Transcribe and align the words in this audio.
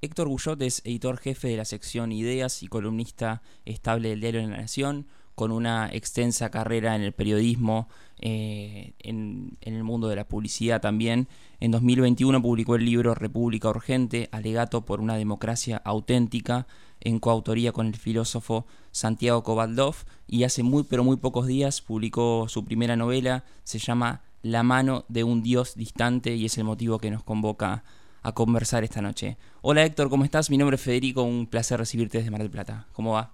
Héctor 0.00 0.28
Gullot 0.28 0.62
es 0.62 0.80
editor 0.84 1.18
jefe 1.18 1.48
de 1.48 1.56
la 1.56 1.64
sección 1.64 2.12
Ideas 2.12 2.62
y 2.62 2.68
columnista 2.68 3.42
estable 3.64 4.10
del 4.10 4.20
diario 4.20 4.40
La 4.42 4.58
Nación, 4.58 5.06
con 5.34 5.50
una 5.50 5.88
extensa 5.92 6.50
carrera 6.50 6.94
en 6.94 7.02
el 7.02 7.12
periodismo, 7.12 7.88
eh, 8.20 8.92
en, 9.00 9.56
el 9.60 9.82
mundo 9.82 10.08
de 10.08 10.14
la 10.14 10.28
publicidad 10.28 10.80
también. 10.80 11.26
En 11.58 11.72
2021 11.72 12.40
publicó 12.40 12.76
el 12.76 12.84
libro 12.84 13.14
República 13.16 13.70
Urgente, 13.70 14.28
alegato 14.30 14.84
por 14.84 15.00
una 15.00 15.16
democracia 15.16 15.82
auténtica, 15.84 16.68
en 17.00 17.18
coautoría 17.18 17.72
con 17.72 17.88
el 17.88 17.96
filósofo 17.96 18.66
Santiago 18.92 19.42
Kovaldov, 19.42 19.96
y 20.28 20.44
hace 20.44 20.62
muy 20.62 20.84
pero 20.84 21.02
muy 21.02 21.16
pocos 21.16 21.48
días 21.48 21.80
publicó 21.80 22.46
su 22.48 22.64
primera 22.64 22.94
novela, 22.94 23.44
se 23.64 23.80
llama 23.80 24.22
La 24.42 24.62
mano 24.62 25.06
de 25.08 25.24
un 25.24 25.42
dios 25.42 25.74
distante, 25.74 26.36
y 26.36 26.44
es 26.44 26.56
el 26.56 26.64
motivo 26.64 26.98
que 26.98 27.10
nos 27.10 27.24
convoca 27.24 27.82
a 28.22 28.32
conversar 28.32 28.84
esta 28.84 29.00
noche. 29.00 29.36
Hola 29.62 29.84
Héctor, 29.84 30.08
¿cómo 30.10 30.24
estás? 30.24 30.50
Mi 30.50 30.58
nombre 30.58 30.76
es 30.76 30.82
Federico, 30.82 31.22
un 31.22 31.46
placer 31.46 31.78
recibirte 31.78 32.18
desde 32.18 32.30
Mar 32.30 32.40
del 32.40 32.50
Plata. 32.50 32.86
¿Cómo 32.92 33.12
va? 33.12 33.32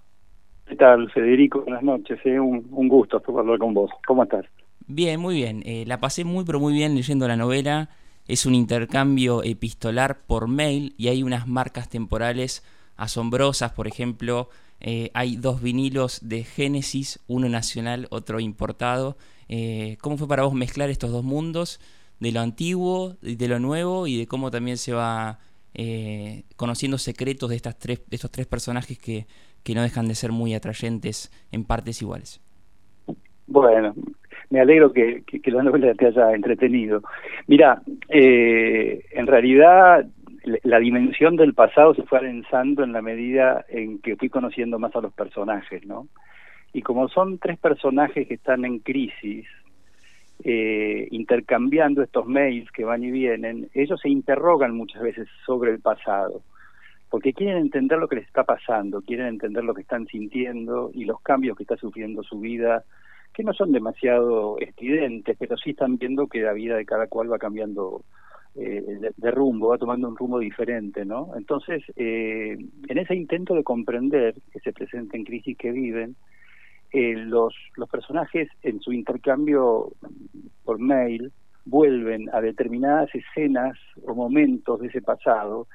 ¿Qué 0.67 0.77
tal, 0.77 1.11
Federico? 1.11 1.63
Buenas 1.63 1.83
noches, 1.83 2.19
¿eh? 2.25 2.41
un, 2.41 2.67
un, 2.71 2.89
gusto 2.89 3.23
hablar 3.27 3.59
con 3.59 3.75
vos. 3.75 3.91
¿Cómo 4.07 4.23
estás? 4.23 4.47
Bien, 4.87 5.21
muy 5.21 5.35
bien. 5.35 5.63
Eh, 5.67 5.85
la 5.87 6.01
pasé 6.01 6.25
muy, 6.25 6.45
pero 6.45 6.59
muy 6.59 6.73
bien 6.73 6.95
leyendo 6.95 7.29
la 7.29 7.37
novela. 7.37 7.91
Es 8.27 8.47
un 8.47 8.55
intercambio 8.55 9.43
epistolar 9.43 10.21
por 10.27 10.49
mail 10.49 10.95
y 10.97 11.09
hay 11.09 11.23
unas 11.23 11.47
marcas 11.47 11.91
temporales 11.91 12.65
asombrosas. 12.97 13.73
Por 13.73 13.87
ejemplo, 13.87 14.49
eh, 14.81 15.11
hay 15.13 15.37
dos 15.37 15.61
vinilos 15.61 16.27
de 16.27 16.45
Génesis, 16.45 17.23
uno 17.27 17.49
nacional, 17.49 18.07
otro 18.11 18.41
importado. 18.41 19.17
¿Cómo 20.01 20.17
fue 20.17 20.27
para 20.27 20.45
vos 20.45 20.55
mezclar 20.55 20.89
estos 20.89 21.13
dos 21.13 21.23
mundos? 21.23 21.79
De 22.21 22.33
lo 22.33 22.41
antiguo, 22.41 23.17
de 23.21 23.49
lo 23.49 23.59
nuevo 23.59 24.07
y 24.07 24.19
de 24.19 24.27
cómo 24.27 24.51
también 24.51 24.77
se 24.77 24.93
va 24.93 25.39
eh, 25.75 26.45
conociendo 26.57 26.99
secretos 26.99 27.51
de, 27.51 27.57
estas 27.57 27.79
tres, 27.79 28.03
estos 28.11 28.31
tres 28.31 28.47
personajes 28.47 28.99
que, 28.99 29.27
que 29.63 29.75
no 29.75 29.83
dejan 29.83 30.07
de 30.07 30.15
ser 30.15 30.31
muy 30.31 30.55
atrayentes 30.55 31.33
en 31.51 31.65
partes 31.65 32.01
iguales. 32.01 32.41
Bueno, 33.47 33.95
me 34.51 34.61
alegro 34.61 34.93
que, 34.93 35.23
que, 35.23 35.51
la 35.51 35.63
novela 35.63 35.93
te 35.95 36.07
haya 36.07 36.33
entretenido. 36.33 37.03
Mira, 37.47 37.83
eh, 38.09 39.05
en 39.11 39.27
realidad 39.27 40.07
la 40.63 40.79
dimensión 40.79 41.37
del 41.37 41.55
pasado 41.55 41.95
se 41.95 42.05
fue 42.05 42.19
adensando 42.19 42.85
en 42.85 42.93
la 42.93 43.03
medida 43.03 43.65
en 43.69 43.99
que 43.99 44.17
fui 44.17 44.29
conociendo 44.29 44.79
más 44.79 44.95
a 44.95 45.01
los 45.01 45.13
personajes, 45.13 45.85
¿no? 45.87 46.07
Y 46.73 46.83
como 46.83 47.09
son 47.09 47.39
tres 47.39 47.59
personajes 47.59 48.29
que 48.29 48.35
están 48.35 48.65
en 48.65 48.79
crisis, 48.81 49.47
eh, 50.43 51.09
intercambiando 51.11 52.03
estos 52.03 52.27
mails 52.27 52.71
que 52.73 52.85
van 52.85 53.05
y 53.05 53.11
vienen, 53.11 53.69
ellos 53.75 54.01
se 54.01 54.09
interrogan 54.09 54.75
muchas 54.75 55.03
veces 55.03 55.29
sobre 55.47 55.71
el 55.71 55.81
pasado, 55.81 56.43
porque 57.11 57.33
quieren 57.33 57.59
entender 57.59 57.99
lo 57.99 58.09
que 58.09 58.17
les 58.17 58.27
está 58.27 58.45
pasando, 58.45 59.03
quieren 59.03 59.27
entender 59.27 59.63
lo 59.65 59.75
que 59.75 59.83
están 59.83 60.07
sintiendo 60.07 60.91
y 60.93 61.05
los 61.05 61.21
cambios 61.21 61.57
que 61.57 61.63
está 61.63 61.77
sufriendo 61.77 62.23
su 62.23 62.41
vida, 62.41 62.85
que 63.33 63.45
no 63.45 63.53
son 63.53 63.73
demasiado 63.73 64.59
estridentes, 64.59 65.37
pero 65.39 65.57
sí 65.57 65.71
están 65.71 65.99
viendo 65.99 66.27
que 66.27 66.41
la 66.41 66.53
vida 66.53 66.77
de 66.77 66.87
cada 66.87 67.07
cual 67.07 67.31
va 67.31 67.39
cambiando 67.39 68.03
eh, 68.57 69.13
de, 69.17 69.31
rumbo, 69.33 69.69
va 69.69 69.79
tomando 69.79 70.09
un 70.09 70.17
rumbo 70.17 70.39
diferente, 70.39 71.05
¿no? 71.05 71.33
Entonces, 71.37 71.83
eh, 71.97 72.57
en 72.89 72.99
ese 72.99 73.17
intento 73.17 73.55
de 73.55 73.65
comprender 73.65 74.37
que 74.53 74.61
se 74.61 74.73
presenta 74.73 75.17
en 75.17 75.25
crisis 75.25 75.59
que 75.59 75.73
viven, 75.73 76.15
eh, 76.97 77.17
los, 77.17 77.53
los 77.75 77.89
personajes 77.89 78.49
en 78.63 78.79
su 78.81 78.93
intercambio 78.93 79.91
por 80.65 80.79
mail 80.79 81.33
vuelven 81.65 82.31
a 82.33 82.41
determinadas 82.41 83.13
escenas 83.13 83.77
o 84.07 84.15
momentos 84.15 84.79
de 84.79 84.87
ese 84.87 85.03
pasado 85.03 85.67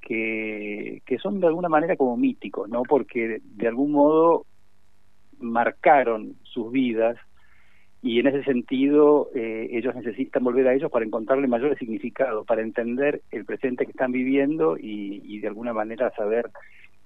que, 0.00 1.02
que 1.06 1.18
son 1.18 1.38
de 1.38 1.46
alguna 1.46 1.68
manera 1.68 1.94
como 1.94 2.16
míticos, 2.16 2.68
¿no? 2.68 2.82
Porque 2.82 3.40
de 3.44 3.68
algún 3.68 3.92
modo 3.92 4.44
marcaron 5.38 6.34
sus 6.42 6.72
vidas 6.72 7.16
y 8.02 8.18
en 8.18 8.26
ese 8.26 8.42
sentido 8.42 9.30
eh, 9.36 9.68
ellos 9.70 9.94
necesitan 9.94 10.42
volver 10.42 10.66
a 10.66 10.74
ellos 10.74 10.90
para 10.90 11.04
encontrarle 11.04 11.46
mayores 11.46 11.78
significados, 11.78 12.44
para 12.44 12.62
entender 12.62 13.22
el 13.30 13.44
presente 13.44 13.84
que 13.84 13.92
están 13.92 14.10
viviendo 14.10 14.76
y, 14.76 15.22
y 15.24 15.38
de 15.38 15.46
alguna 15.46 15.72
manera 15.72 16.12
saber 16.16 16.50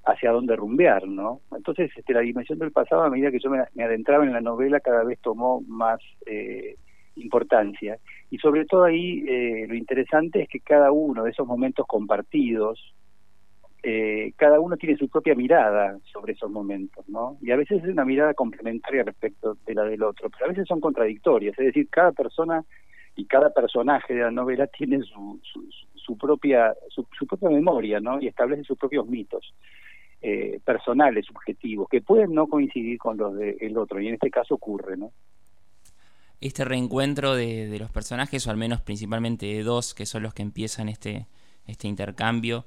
hacia 0.04 0.32
dónde 0.32 0.56
rumbear, 0.56 1.06
¿no? 1.06 1.40
Entonces, 1.54 1.90
este, 1.96 2.12
la 2.12 2.20
dimensión 2.20 2.58
del 2.58 2.72
pasado, 2.72 3.02
a 3.02 3.10
medida 3.10 3.30
que 3.30 3.38
yo 3.38 3.50
me, 3.50 3.60
adentraba 3.82 4.24
en 4.24 4.32
la 4.32 4.40
novela, 4.40 4.80
cada 4.80 5.04
vez 5.04 5.18
tomó 5.20 5.60
más 5.66 6.00
eh, 6.26 6.76
importancia. 7.16 7.98
Y 8.30 8.38
sobre 8.38 8.64
todo 8.64 8.84
ahí, 8.84 9.24
eh, 9.26 9.66
lo 9.68 9.74
interesante 9.74 10.42
es 10.42 10.48
que 10.48 10.60
cada 10.60 10.90
uno 10.92 11.24
de 11.24 11.30
esos 11.30 11.46
momentos 11.46 11.86
compartidos, 11.86 12.94
eh, 13.82 14.32
cada 14.36 14.60
uno 14.60 14.76
tiene 14.76 14.96
su 14.96 15.08
propia 15.08 15.34
mirada 15.34 15.98
sobre 16.12 16.34
esos 16.34 16.50
momentos, 16.50 17.08
¿no? 17.08 17.38
Y 17.40 17.50
a 17.50 17.56
veces 17.56 17.82
es 17.82 17.90
una 17.90 18.04
mirada 18.04 18.34
complementaria 18.34 19.02
respecto 19.02 19.56
de 19.66 19.74
la 19.74 19.84
del 19.84 20.02
otro, 20.02 20.28
pero 20.30 20.46
a 20.46 20.48
veces 20.48 20.66
son 20.68 20.80
contradictorias, 20.80 21.58
es 21.58 21.66
decir, 21.66 21.88
cada 21.88 22.12
persona 22.12 22.62
y 23.16 23.26
cada 23.26 23.52
personaje 23.52 24.14
de 24.14 24.22
la 24.22 24.30
novela 24.30 24.66
tiene 24.78 25.00
su, 25.00 25.40
su, 25.42 25.62
su 25.70 25.86
propia 26.16 26.74
su, 26.88 27.06
su, 27.18 27.26
propia 27.26 27.48
memoria, 27.50 28.00
¿no? 28.00 28.20
Y 28.20 28.26
establece 28.26 28.64
sus 28.64 28.78
propios 28.78 29.06
mitos 29.06 29.54
eh, 30.22 30.60
personales, 30.64 31.26
subjetivos, 31.26 31.88
que 31.88 32.00
pueden 32.00 32.34
no 32.34 32.46
coincidir 32.46 32.98
con 32.98 33.16
los 33.16 33.34
del 33.36 33.76
otro, 33.78 34.00
y 34.00 34.08
en 34.08 34.14
este 34.14 34.30
caso 34.30 34.54
ocurre, 34.54 34.96
¿no? 34.96 35.12
Este 36.40 36.64
reencuentro 36.64 37.34
de, 37.34 37.68
de, 37.68 37.78
los 37.78 37.90
personajes, 37.90 38.46
o 38.46 38.50
al 38.50 38.56
menos 38.56 38.80
principalmente 38.80 39.46
de 39.46 39.62
dos, 39.62 39.94
que 39.94 40.06
son 40.06 40.22
los 40.22 40.32
que 40.32 40.42
empiezan 40.42 40.88
este, 40.88 41.26
este 41.66 41.86
intercambio, 41.86 42.64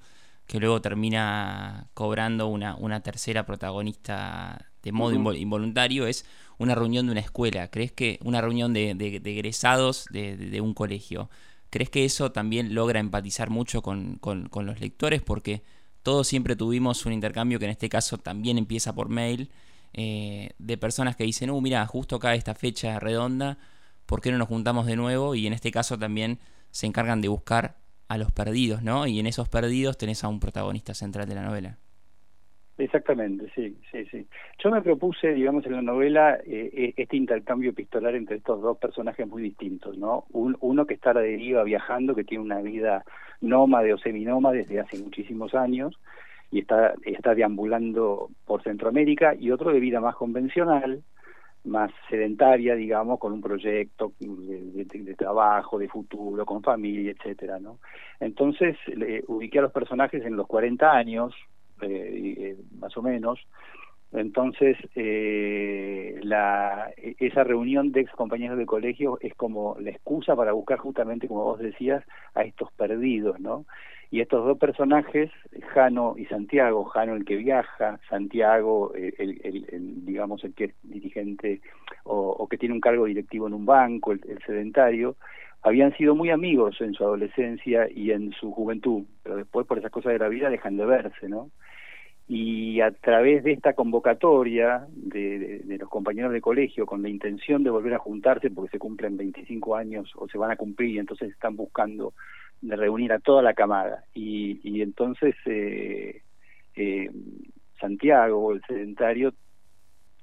que 0.47 0.59
luego 0.59 0.81
termina 0.81 1.87
cobrando 1.93 2.47
una, 2.47 2.75
una 2.75 3.01
tercera 3.01 3.45
protagonista 3.45 4.67
de 4.83 4.91
modo 4.91 5.33
involuntario, 5.33 6.07
es 6.07 6.25
una 6.57 6.75
reunión 6.75 7.05
de 7.05 7.13
una 7.13 7.21
escuela. 7.21 7.69
¿Crees 7.69 7.91
que 7.91 8.19
una 8.23 8.41
reunión 8.41 8.73
de, 8.73 8.93
de, 8.95 9.17
egresados 9.31 10.05
de, 10.11 10.59
un 10.61 10.73
colegio? 10.73 11.29
¿Crees 11.73 11.89
que 11.89 12.05
eso 12.05 12.31
también 12.31 12.75
logra 12.75 12.99
empatizar 12.99 13.49
mucho 13.49 13.81
con, 13.81 14.19
con, 14.19 14.47
los 14.63 14.79
lectores? 14.79 15.23
Porque 15.23 15.63
todos 16.03 16.27
siempre 16.27 16.55
tuvimos 16.55 17.03
un 17.07 17.13
intercambio 17.13 17.57
que 17.57 17.65
en 17.65 17.71
este 17.71 17.89
caso 17.89 18.19
también 18.19 18.59
empieza 18.59 18.93
por 18.93 19.09
mail, 19.09 19.49
eh, 19.93 20.51
de 20.59 20.77
personas 20.77 21.15
que 21.15 21.23
dicen, 21.23 21.49
uh, 21.49 21.59
mira, 21.59 21.83
justo 21.87 22.17
acá 22.17 22.35
esta 22.35 22.53
fecha 22.53 22.99
redonda, 22.99 23.57
¿por 24.05 24.21
qué 24.21 24.31
no 24.31 24.37
nos 24.37 24.49
juntamos 24.49 24.85
de 24.85 24.95
nuevo? 24.95 25.33
Y 25.33 25.47
en 25.47 25.53
este 25.53 25.71
caso 25.71 25.97
también 25.97 26.37
se 26.69 26.85
encargan 26.85 27.21
de 27.21 27.29
buscar 27.29 27.79
a 28.07 28.19
los 28.19 28.31
perdidos, 28.31 28.83
¿no? 28.83 29.07
Y 29.07 29.17
en 29.19 29.25
esos 29.25 29.49
perdidos 29.49 29.97
tenés 29.97 30.23
a 30.23 30.27
un 30.27 30.39
protagonista 30.39 30.93
central 30.93 31.27
de 31.27 31.33
la 31.33 31.41
novela. 31.41 31.79
Exactamente, 32.77 33.51
sí, 33.53 33.77
sí, 33.91 34.05
sí. 34.05 34.27
Yo 34.57 34.71
me 34.71 34.81
propuse, 34.81 35.33
digamos, 35.33 35.63
en 35.65 35.73
la 35.73 35.81
novela 35.83 36.39
eh, 36.43 36.71
eh, 36.73 36.93
este 36.97 37.17
intercambio 37.17 37.69
epistolar 37.69 38.15
entre 38.15 38.37
estos 38.37 38.61
dos 38.61 38.79
personajes 38.79 39.27
muy 39.27 39.43
distintos, 39.43 39.95
¿no? 39.97 40.25
uno 40.31 40.85
que 40.87 40.95
está 40.95 41.11
a 41.11 41.15
la 41.15 41.21
deriva 41.21 41.63
viajando, 41.63 42.15
que 42.15 42.23
tiene 42.23 42.43
una 42.43 42.61
vida 42.61 43.05
nómade 43.41 43.93
o 43.93 43.97
seminómade 43.99 44.59
desde 44.59 44.79
hace 44.79 44.97
muchísimos 44.97 45.53
años 45.53 45.99
y 46.53 46.59
está, 46.59 46.93
está 47.03 47.33
deambulando 47.33 48.29
por 48.45 48.61
Centroamérica, 48.61 49.33
y 49.33 49.49
otro 49.49 49.71
de 49.71 49.79
vida 49.79 49.99
más 49.99 50.15
convencional, 50.15 51.03
más 51.63 51.91
sedentaria, 52.09 52.75
digamos, 52.75 53.19
con 53.19 53.33
un 53.33 53.41
proyecto 53.41 54.13
de, 54.19 55.15
trabajo, 55.17 55.79
de 55.79 55.87
futuro, 55.87 56.45
con 56.45 56.61
familia, 56.61 57.11
etcétera, 57.11 57.59
¿no? 57.59 57.79
Entonces, 58.19 58.77
le, 58.85 59.23
ubiqué 59.27 59.59
a 59.59 59.63
los 59.63 59.71
personajes 59.71 60.23
en 60.25 60.35
los 60.35 60.45
40 60.45 60.91
años, 60.91 61.33
eh, 61.81 62.35
eh, 62.37 62.57
más 62.79 62.95
o 62.97 63.01
menos. 63.01 63.39
Entonces, 64.11 64.77
eh, 64.95 66.19
la, 66.21 66.93
esa 66.97 67.43
reunión 67.43 67.91
de 67.91 68.01
ex 68.01 68.11
compañeros 68.11 68.59
de 68.59 68.67
colegio 68.67 69.17
es 69.21 69.33
como 69.33 69.75
la 69.79 69.89
excusa 69.89 70.35
para 70.35 70.51
buscar 70.51 70.77
justamente, 70.77 71.27
como 71.27 71.43
vos 71.43 71.59
decías, 71.59 72.03
a 72.35 72.43
estos 72.43 72.71
perdidos, 72.73 73.39
¿no? 73.39 73.65
Y 74.11 74.21
estos 74.21 74.45
dos 74.45 74.59
personajes, 74.59 75.31
Jano 75.73 76.13
y 76.15 76.25
Santiago, 76.25 76.85
Jano 76.85 77.15
el 77.15 77.25
que 77.25 77.37
viaja, 77.37 77.99
Santiago, 78.07 78.93
el, 78.93 79.41
el, 79.43 80.05
digamos, 80.05 80.43
el 80.43 80.53
que 80.53 80.65
es 80.65 80.75
dirigente 80.83 81.61
o, 82.03 82.29
o, 82.29 82.47
que 82.47 82.59
tiene 82.59 82.75
un 82.75 82.81
cargo 82.81 83.05
directivo 83.05 83.47
en 83.47 83.55
un 83.55 83.65
banco, 83.65 84.11
el, 84.11 84.21
el 84.29 84.37
sedentario, 84.45 85.15
habían 85.63 85.95
sido 85.95 86.13
muy 86.13 86.29
amigos 86.29 86.79
en 86.81 86.93
su 86.93 87.03
adolescencia 87.03 87.87
y 87.89 88.11
en 88.11 88.33
su 88.33 88.51
juventud, 88.51 89.03
pero 89.23 89.37
después 89.37 89.65
por 89.65 89.79
esas 89.79 89.91
cosas 89.91 90.11
de 90.11 90.19
la 90.19 90.27
vida 90.27 90.49
dejan 90.49 90.75
de 90.75 90.85
verse, 90.85 91.29
¿no? 91.29 91.49
Y 92.27 92.81
a 92.81 92.91
través 92.91 93.43
de 93.43 93.53
esta 93.53 93.73
convocatoria 93.73 94.85
de, 94.89 95.63
los 95.79 95.89
compañeros 95.89 96.31
de 96.31 96.41
colegio 96.41 96.85
con 96.85 97.01
la 97.01 97.09
intención 97.09 97.63
de 97.63 97.69
volver 97.69 97.93
a 97.93 97.99
juntarse 97.99 98.49
porque 98.49 98.71
se 98.71 98.79
cumplen 98.79 99.17
25 99.17 99.75
años 99.75 100.11
o 100.15 100.27
se 100.27 100.37
van 100.37 100.51
a 100.51 100.55
cumplir 100.55 100.91
y 100.91 100.99
entonces 100.99 101.31
están 101.31 101.55
buscando 101.55 102.13
de 102.61 102.75
reunir 102.75 103.11
a 103.11 103.19
toda 103.19 103.41
la 103.41 103.53
camada 103.53 104.03
y, 104.13 104.59
y 104.63 104.81
entonces 104.81 105.35
eh, 105.45 106.21
eh, 106.75 107.09
Santiago, 107.79 108.53
el 108.53 108.61
sedentario, 108.67 109.33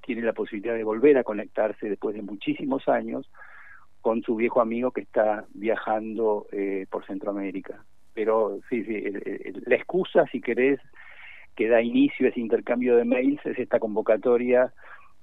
tiene 0.03 0.23
la 0.23 0.33
posibilidad 0.33 0.75
de 0.75 0.85
volver 0.85 1.19
a 1.19 1.25
conectarse 1.25 1.89
después 1.89 2.15
de 2.15 2.23
muchísimos 2.23 2.89
años 2.89 3.31
con 4.01 4.23
su 4.23 4.37
viejo 4.37 4.61
amigo 4.61 4.91
que 4.91 5.03
está 5.03 5.45
viajando 5.55 6.47
eh, 6.53 6.87
por 6.91 7.07
Centroamérica. 7.07 7.85
pero 8.15 8.59
sí, 8.69 8.85
sí, 8.85 9.03
la 9.67 9.77
excusa, 9.77 10.27
si 10.27 10.41
querés, 10.41 10.81
que 11.57 11.69
da 11.69 11.83
inicio 11.83 12.27
a 12.27 12.31
ese 12.31 12.41
intercambio 12.41 12.97
de 12.97 13.05
mails 13.05 13.45
es 13.45 13.59
esta 13.59 13.79
convocatoria 13.79 14.73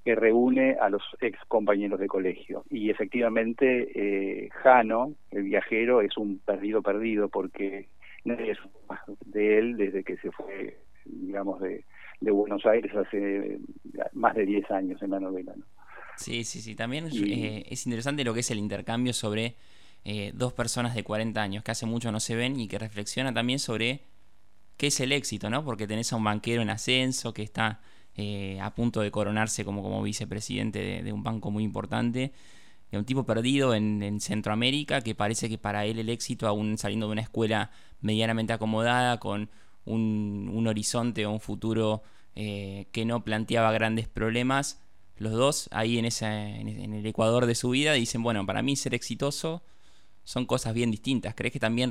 que 0.04 0.14
reúne 0.14 0.76
a 0.80 0.88
los 0.88 1.02
ex 1.20 1.38
compañeros 1.48 2.00
de 2.00 2.06
colegio. 2.06 2.64
Y 2.70 2.90
efectivamente, 2.90 3.90
eh, 3.94 4.48
Jano, 4.62 5.14
el 5.30 5.42
viajero, 5.42 6.00
es 6.00 6.16
un 6.16 6.38
perdido 6.38 6.82
perdido 6.82 7.28
porque 7.28 7.88
nadie 8.24 8.52
es 8.52 8.58
de 9.26 9.58
él 9.58 9.76
desde 9.76 10.04
que 10.04 10.16
se 10.18 10.30
fue, 10.30 10.78
digamos, 11.04 11.60
de, 11.60 11.84
de 12.20 12.30
Buenos 12.30 12.64
Aires 12.66 12.94
hace 12.94 13.58
más 14.12 14.34
de 14.34 14.46
10 14.46 14.70
años 14.70 15.02
en 15.02 15.10
la 15.10 15.20
novela. 15.20 15.52
¿no? 15.56 15.64
Sí, 16.18 16.44
sí, 16.44 16.60
sí. 16.60 16.74
También 16.74 17.08
eh, 17.12 17.64
es 17.70 17.86
interesante 17.86 18.24
lo 18.24 18.34
que 18.34 18.40
es 18.40 18.50
el 18.50 18.58
intercambio 18.58 19.12
sobre 19.12 19.54
eh, 20.04 20.32
dos 20.34 20.52
personas 20.52 20.94
de 20.94 21.04
40 21.04 21.40
años 21.40 21.62
que 21.62 21.70
hace 21.70 21.86
mucho 21.86 22.10
no 22.10 22.20
se 22.20 22.34
ven 22.34 22.58
y 22.58 22.66
que 22.66 22.78
reflexiona 22.78 23.32
también 23.32 23.58
sobre 23.58 24.02
qué 24.76 24.88
es 24.88 25.00
el 25.00 25.12
éxito, 25.12 25.48
¿no? 25.48 25.64
Porque 25.64 25.86
tenés 25.86 26.12
a 26.12 26.16
un 26.16 26.24
banquero 26.24 26.62
en 26.62 26.70
ascenso 26.70 27.32
que 27.32 27.42
está 27.42 27.80
eh, 28.16 28.58
a 28.60 28.74
punto 28.74 29.00
de 29.00 29.10
coronarse 29.12 29.64
como, 29.64 29.82
como 29.82 30.02
vicepresidente 30.02 31.02
de, 31.02 31.12
un 31.12 31.22
banco 31.22 31.50
muy 31.52 31.62
importante. 31.62 32.32
un 32.92 33.04
tipo 33.04 33.24
perdido 33.24 33.74
en, 33.74 34.20
Centroamérica 34.20 35.00
que 35.02 35.14
parece 35.14 35.48
que 35.48 35.58
para 35.58 35.84
él 35.84 36.00
el 36.00 36.08
éxito, 36.08 36.48
aún 36.48 36.78
saliendo 36.78 37.06
de 37.06 37.12
una 37.12 37.22
escuela 37.22 37.70
medianamente 38.00 38.52
acomodada, 38.52 39.20
con 39.20 39.50
un, 39.84 40.66
horizonte 40.66 41.26
o 41.26 41.30
un 41.30 41.40
futuro 41.40 42.02
que 42.34 43.04
no 43.04 43.24
planteaba 43.24 43.72
grandes 43.72 44.06
problemas, 44.06 44.80
los 45.18 45.32
dos 45.32 45.68
ahí 45.72 45.98
en, 45.98 46.06
en, 46.06 46.94
el 46.94 47.06
Ecuador 47.06 47.46
de 47.46 47.54
su 47.54 47.70
vida 47.70 47.92
dicen, 47.92 48.22
bueno, 48.22 48.46
para 48.46 48.62
mí 48.62 48.76
ser 48.76 48.94
exitoso 48.94 49.62
son 50.24 50.46
cosas 50.46 50.74
bien 50.74 50.90
distintas. 50.90 51.34
¿Crees 51.34 51.52
que 51.52 51.60
también 51.60 51.90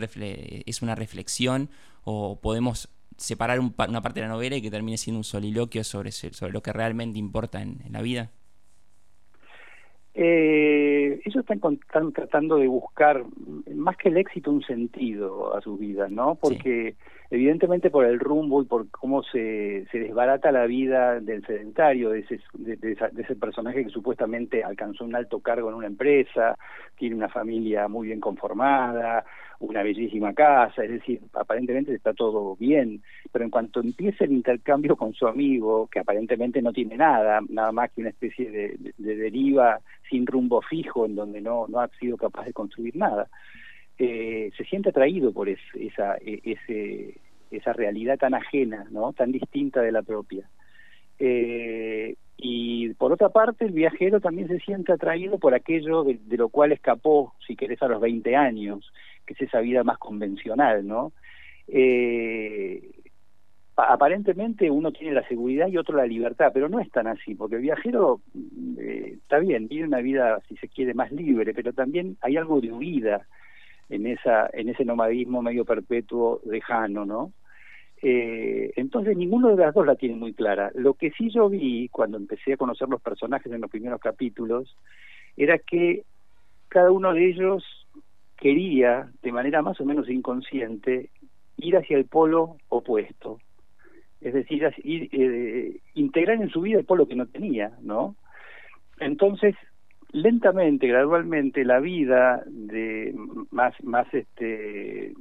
es 0.66 0.82
una 0.82 0.96
reflexión 0.96 1.70
o 2.04 2.40
podemos 2.40 2.90
separar 3.18 3.60
una 3.60 4.02
parte 4.02 4.20
de 4.20 4.28
la 4.28 4.32
novela 4.32 4.56
y 4.56 4.62
que 4.62 4.72
termine 4.72 4.98
siendo 4.98 5.18
un 5.18 5.24
soliloquio 5.24 5.84
sobre, 5.84 6.12
sobre 6.12 6.52
lo 6.52 6.62
que 6.62 6.72
realmente 6.72 7.20
importa 7.20 7.62
en, 7.62 7.84
la 7.90 8.02
vida? 8.02 8.32
Eh, 10.20 11.22
ellos 11.26 11.46
están, 11.48 11.62
están, 11.80 12.12
tratando 12.12 12.58
de 12.58 12.68
buscar, 12.68 13.24
más 13.76 13.96
que 13.98 14.10
el 14.10 14.18
éxito, 14.18 14.50
un 14.50 14.64
sentido 14.64 15.56
a 15.56 15.62
sus 15.62 15.78
vidas, 15.78 16.10
¿no? 16.10 16.34
Porque 16.34 16.96
evidentemente 17.30 17.92
por 17.92 18.04
el 18.04 18.20
rumbo 18.20 18.64
y 18.64 18.66
por 18.66 18.90
cómo 18.90 19.22
se, 19.22 19.86
se 19.92 20.00
desbarata 20.00 20.52
la 20.52 20.66
vida 20.66 21.20
del 21.20 21.46
sedentario, 21.46 22.10
de 22.10 22.22
ese, 22.22 22.40
de, 22.54 22.98
ese 23.16 23.36
personaje 23.36 23.84
que 23.84 23.92
supuestamente 23.92 24.64
alcanzó 24.64 25.06
un 25.06 25.16
alto 25.16 25.40
cargo 25.40 25.70
en 25.70 25.76
una 25.76 25.88
empresa, 25.88 26.58
tiene 26.98 27.16
una 27.16 27.30
familia 27.30 27.88
muy 27.88 28.08
bien 28.08 28.20
conformada, 28.20 29.24
una 29.60 29.84
bellísima 29.84 30.34
casa, 30.34 30.84
es 30.84 30.92
decir, 30.92 31.22
aparentemente 31.34 31.94
está 31.94 32.14
todo 32.14 32.56
bien, 32.56 33.02
pero 33.32 33.46
en 33.46 33.52
cuanto 33.52 33.80
empieza 33.80 34.24
el 34.26 34.32
intercambio 34.32 34.96
con 34.96 35.14
su 35.14 35.28
amigo, 35.28 35.88
que 35.88 36.00
aparentemente 36.00 36.62
no 36.62 36.74
tiene 36.74 36.98
nada, 36.98 37.42
nada 37.50 37.72
más 37.72 37.92
que 37.92 38.02
una 38.02 38.12
especie 38.12 38.52
de, 38.52 38.94
de 38.98 39.16
deriva 39.16 39.80
sin 40.10 40.26
rumbo 40.26 40.62
fijo 40.62 41.06
en 41.06 41.16
donde 41.16 41.42
no, 41.42 41.68
no 41.68 41.80
ha 41.80 41.88
sido 42.00 42.18
capaz 42.18 42.46
de 42.46 42.54
construir 42.54 42.96
nada, 42.96 43.28
eh, 44.00 44.52
se 44.56 44.64
siente 44.66 44.90
atraído 44.90 45.34
por 45.34 45.50
esa, 45.50 46.18
e, 46.22 46.58
esa 47.50 47.74
realidad 47.74 48.18
tan 48.18 48.36
ajena, 48.36 48.86
¿no? 48.92 49.14
tan 49.14 49.32
distinta 49.32 49.82
de 49.82 49.92
la 49.92 50.04
propia. 50.04 50.48
Eh, 51.20 52.16
y 52.38 52.94
por 52.94 53.12
otra 53.12 53.30
parte, 53.30 53.66
el 53.66 53.72
viajero 53.72 54.22
también 54.22 54.48
se 54.48 54.60
siente 54.60 54.94
atraído 54.94 55.40
por 55.40 55.56
aquello 55.56 56.04
de, 56.04 56.38
lo 56.38 56.50
cual 56.50 56.72
escapó, 56.72 57.34
si 57.48 57.56
querés, 57.56 57.82
a 57.82 57.88
los 57.88 58.00
20 58.00 58.36
años, 58.36 58.92
que 59.28 59.34
es 59.34 59.42
esa 59.42 59.60
vida 59.60 59.84
más 59.84 60.00
convencional, 60.00 60.88
¿no? 60.88 61.12
Eh, 61.68 62.90
aparentemente 63.76 64.72
uno 64.72 64.92
tiene 64.92 65.14
la 65.14 65.28
seguridad 65.28 65.68
y 65.68 65.78
otro 65.78 65.96
la 65.96 66.08
libertad, 66.08 66.52
pero 66.52 66.68
no 66.70 66.80
es 66.80 66.90
tan 66.90 67.06
así, 67.06 67.36
porque 67.36 67.58
el 67.58 67.62
viajero 67.62 68.22
está 68.78 69.38
bien, 69.38 69.68
vive 69.68 69.86
una 69.86 70.00
vida, 70.00 70.42
si 70.48 70.58
se 70.58 70.68
quiere, 70.68 70.96
más 70.96 71.12
libre, 71.12 71.54
pero 71.54 71.74
también 71.74 72.18
hay 72.22 72.38
algo 72.38 72.60
de 72.60 72.72
huida, 72.72 73.28
en 73.90 74.08
esa 74.08 74.50
en 74.54 74.70
ese 74.70 74.84
nomadismo 74.84 75.42
medio 75.42 75.66
perpetuo 75.66 76.42
lejano, 76.46 77.06
¿no? 77.06 77.32
Eh, 78.02 78.74
entonces 78.76 79.18
ninguno 79.18 79.56
de 79.56 79.64
las 79.64 79.74
dos 79.74 79.86
la 79.86 79.96
tiene 79.96 80.16
muy 80.16 80.34
clara. 80.34 80.72
Lo 80.76 80.94
que 80.94 81.12
sí 81.12 81.30
yo 81.30 81.50
vi 81.50 81.90
cuando 81.90 82.18
empecé 82.18 82.54
a 82.54 82.58
conocer 82.58 82.90
los 82.90 83.02
personajes 83.02 83.52
en 83.52 83.62
los 83.62 83.72
primeros 83.72 84.00
capítulos 84.00 84.76
era 85.36 85.58
que 85.58 86.04
cada 86.68 86.92
uno 86.92 87.14
de 87.14 87.30
ellos 87.30 87.87
quería, 88.38 89.10
de 89.22 89.32
manera 89.32 89.62
más 89.62 89.80
o 89.82 89.86
menos 89.86 90.10
inconsciente, 90.10 91.10
ir 91.58 91.78
hacia 91.78 91.98
el 91.98 92.06
polo 92.06 92.58
opuesto. 92.70 93.40
Es 94.22 94.34
decir, 94.34 94.64
eh, 94.84 95.80
integrar 95.94 96.42
en 96.42 96.50
su 96.50 96.62
vida 96.62 96.80
el 96.80 96.86
polo 96.86 97.08
que 97.08 97.16
no 97.16 97.28
tenía, 97.28 97.72
¿no? 97.82 98.16
Entonces, 99.00 99.56
lentamente, 100.12 100.88
gradualmente, 100.88 101.64
la 101.66 101.80
vida 101.80 102.44
de 102.48 103.14
más, 103.52 103.74
más 103.84 104.12
este 104.14 105.14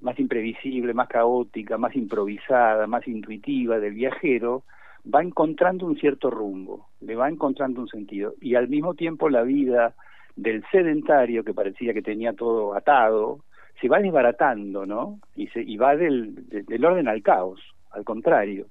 más 0.00 0.18
imprevisible, 0.20 0.92
más 0.92 1.08
caótica, 1.08 1.78
más 1.78 1.96
improvisada, 1.96 2.86
más 2.86 3.08
intuitiva 3.08 3.78
del 3.78 3.94
viajero, 3.94 4.64
va 5.12 5.22
encontrando 5.22 5.86
un 5.86 5.96
cierto 5.96 6.30
rumbo, 6.30 6.88
le 7.00 7.16
va 7.16 7.28
encontrando 7.28 7.80
un 7.80 7.88
sentido. 7.88 8.34
Y 8.40 8.54
al 8.56 8.68
mismo 8.68 8.94
tiempo 8.94 9.28
la 9.30 9.42
vida 9.42 9.94
del 10.36 10.62
sedentario, 10.70 11.42
que 11.42 11.54
parecía 11.54 11.94
que 11.94 12.02
tenía 12.02 12.32
todo 12.34 12.74
atado, 12.74 13.40
se 13.80 13.88
va 13.88 14.00
desbaratando, 14.00 14.86
¿no? 14.86 15.18
Y, 15.34 15.48
se, 15.48 15.62
y 15.62 15.76
va 15.76 15.96
del, 15.96 16.46
del 16.48 16.84
orden 16.84 17.08
al 17.08 17.22
caos, 17.22 17.60
al 17.90 18.04
contrario. 18.04 18.66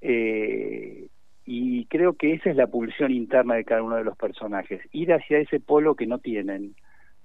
Eh, 0.00 1.08
y 1.44 1.86
creo 1.86 2.12
que 2.12 2.34
esa 2.34 2.50
es 2.50 2.56
la 2.56 2.66
pulsión 2.66 3.10
interna 3.10 3.54
de 3.54 3.64
cada 3.64 3.82
uno 3.82 3.96
de 3.96 4.04
los 4.04 4.16
personajes, 4.16 4.82
ir 4.92 5.12
hacia 5.12 5.38
ese 5.38 5.60
polo 5.60 5.94
que 5.94 6.06
no 6.06 6.18
tienen, 6.18 6.74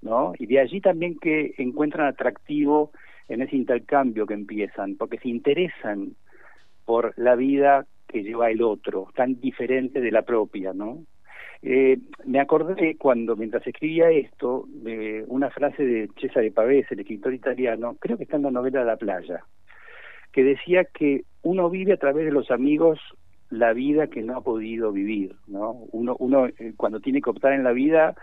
¿no? 0.00 0.32
Y 0.38 0.46
de 0.46 0.60
allí 0.60 0.80
también 0.80 1.18
que 1.18 1.54
encuentran 1.58 2.06
atractivo 2.06 2.90
en 3.28 3.42
ese 3.42 3.56
intercambio 3.56 4.26
que 4.26 4.34
empiezan, 4.34 4.96
porque 4.96 5.18
se 5.18 5.28
interesan 5.28 6.14
por 6.84 7.12
la 7.16 7.36
vida 7.36 7.86
que 8.08 8.22
lleva 8.22 8.50
el 8.50 8.62
otro, 8.62 9.08
tan 9.14 9.40
diferente 9.40 10.00
de 10.00 10.10
la 10.10 10.22
propia, 10.22 10.72
¿no? 10.72 11.04
Eh, 11.62 11.98
me 12.24 12.40
acordé 12.40 12.96
cuando, 12.96 13.36
mientras 13.36 13.66
escribía 13.66 14.10
esto, 14.10 14.66
de 14.68 15.24
una 15.28 15.50
frase 15.50 15.84
de 15.84 16.10
Cesare 16.20 16.50
Pavese, 16.50 16.94
el 16.94 17.00
escritor 17.00 17.32
italiano, 17.32 17.96
creo 18.00 18.16
que 18.16 18.24
está 18.24 18.36
en 18.36 18.42
la 18.42 18.50
novela 18.50 18.84
La 18.84 18.96
playa, 18.96 19.44
que 20.32 20.44
decía 20.44 20.84
que 20.84 21.24
uno 21.42 21.70
vive 21.70 21.92
a 21.92 21.98
través 21.98 22.24
de 22.24 22.32
los 22.32 22.50
amigos 22.50 22.98
la 23.50 23.72
vida 23.72 24.08
que 24.08 24.22
no 24.22 24.36
ha 24.36 24.40
podido 24.40 24.92
vivir, 24.92 25.36
¿no? 25.46 25.72
Uno, 25.92 26.16
uno 26.18 26.46
eh, 26.46 26.72
cuando 26.76 27.00
tiene 27.00 27.20
que 27.20 27.30
optar 27.30 27.52
en 27.52 27.62
la 27.62 27.72
vida 27.72 28.14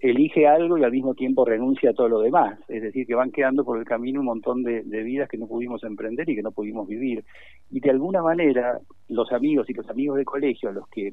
elige 0.00 0.46
algo 0.46 0.78
y 0.78 0.84
al 0.84 0.92
mismo 0.92 1.14
tiempo 1.14 1.44
renuncia 1.44 1.90
a 1.90 1.94
todo 1.94 2.08
lo 2.08 2.20
demás, 2.20 2.58
es 2.68 2.82
decir, 2.82 3.06
que 3.06 3.14
van 3.14 3.30
quedando 3.30 3.64
por 3.64 3.78
el 3.78 3.84
camino 3.84 4.20
un 4.20 4.26
montón 4.26 4.62
de, 4.62 4.82
vidas 4.82 5.28
que 5.28 5.38
no 5.38 5.46
pudimos 5.46 5.82
emprender 5.84 6.28
y 6.28 6.36
que 6.36 6.42
no 6.42 6.52
pudimos 6.52 6.86
vivir. 6.86 7.24
Y 7.70 7.80
de 7.80 7.90
alguna 7.90 8.22
manera, 8.22 8.80
los 9.08 9.32
amigos 9.32 9.68
y 9.70 9.74
los 9.74 9.88
amigos 9.88 10.16
de 10.16 10.24
colegio, 10.24 10.68
a 10.68 10.72
los 10.72 10.88
que 10.88 11.12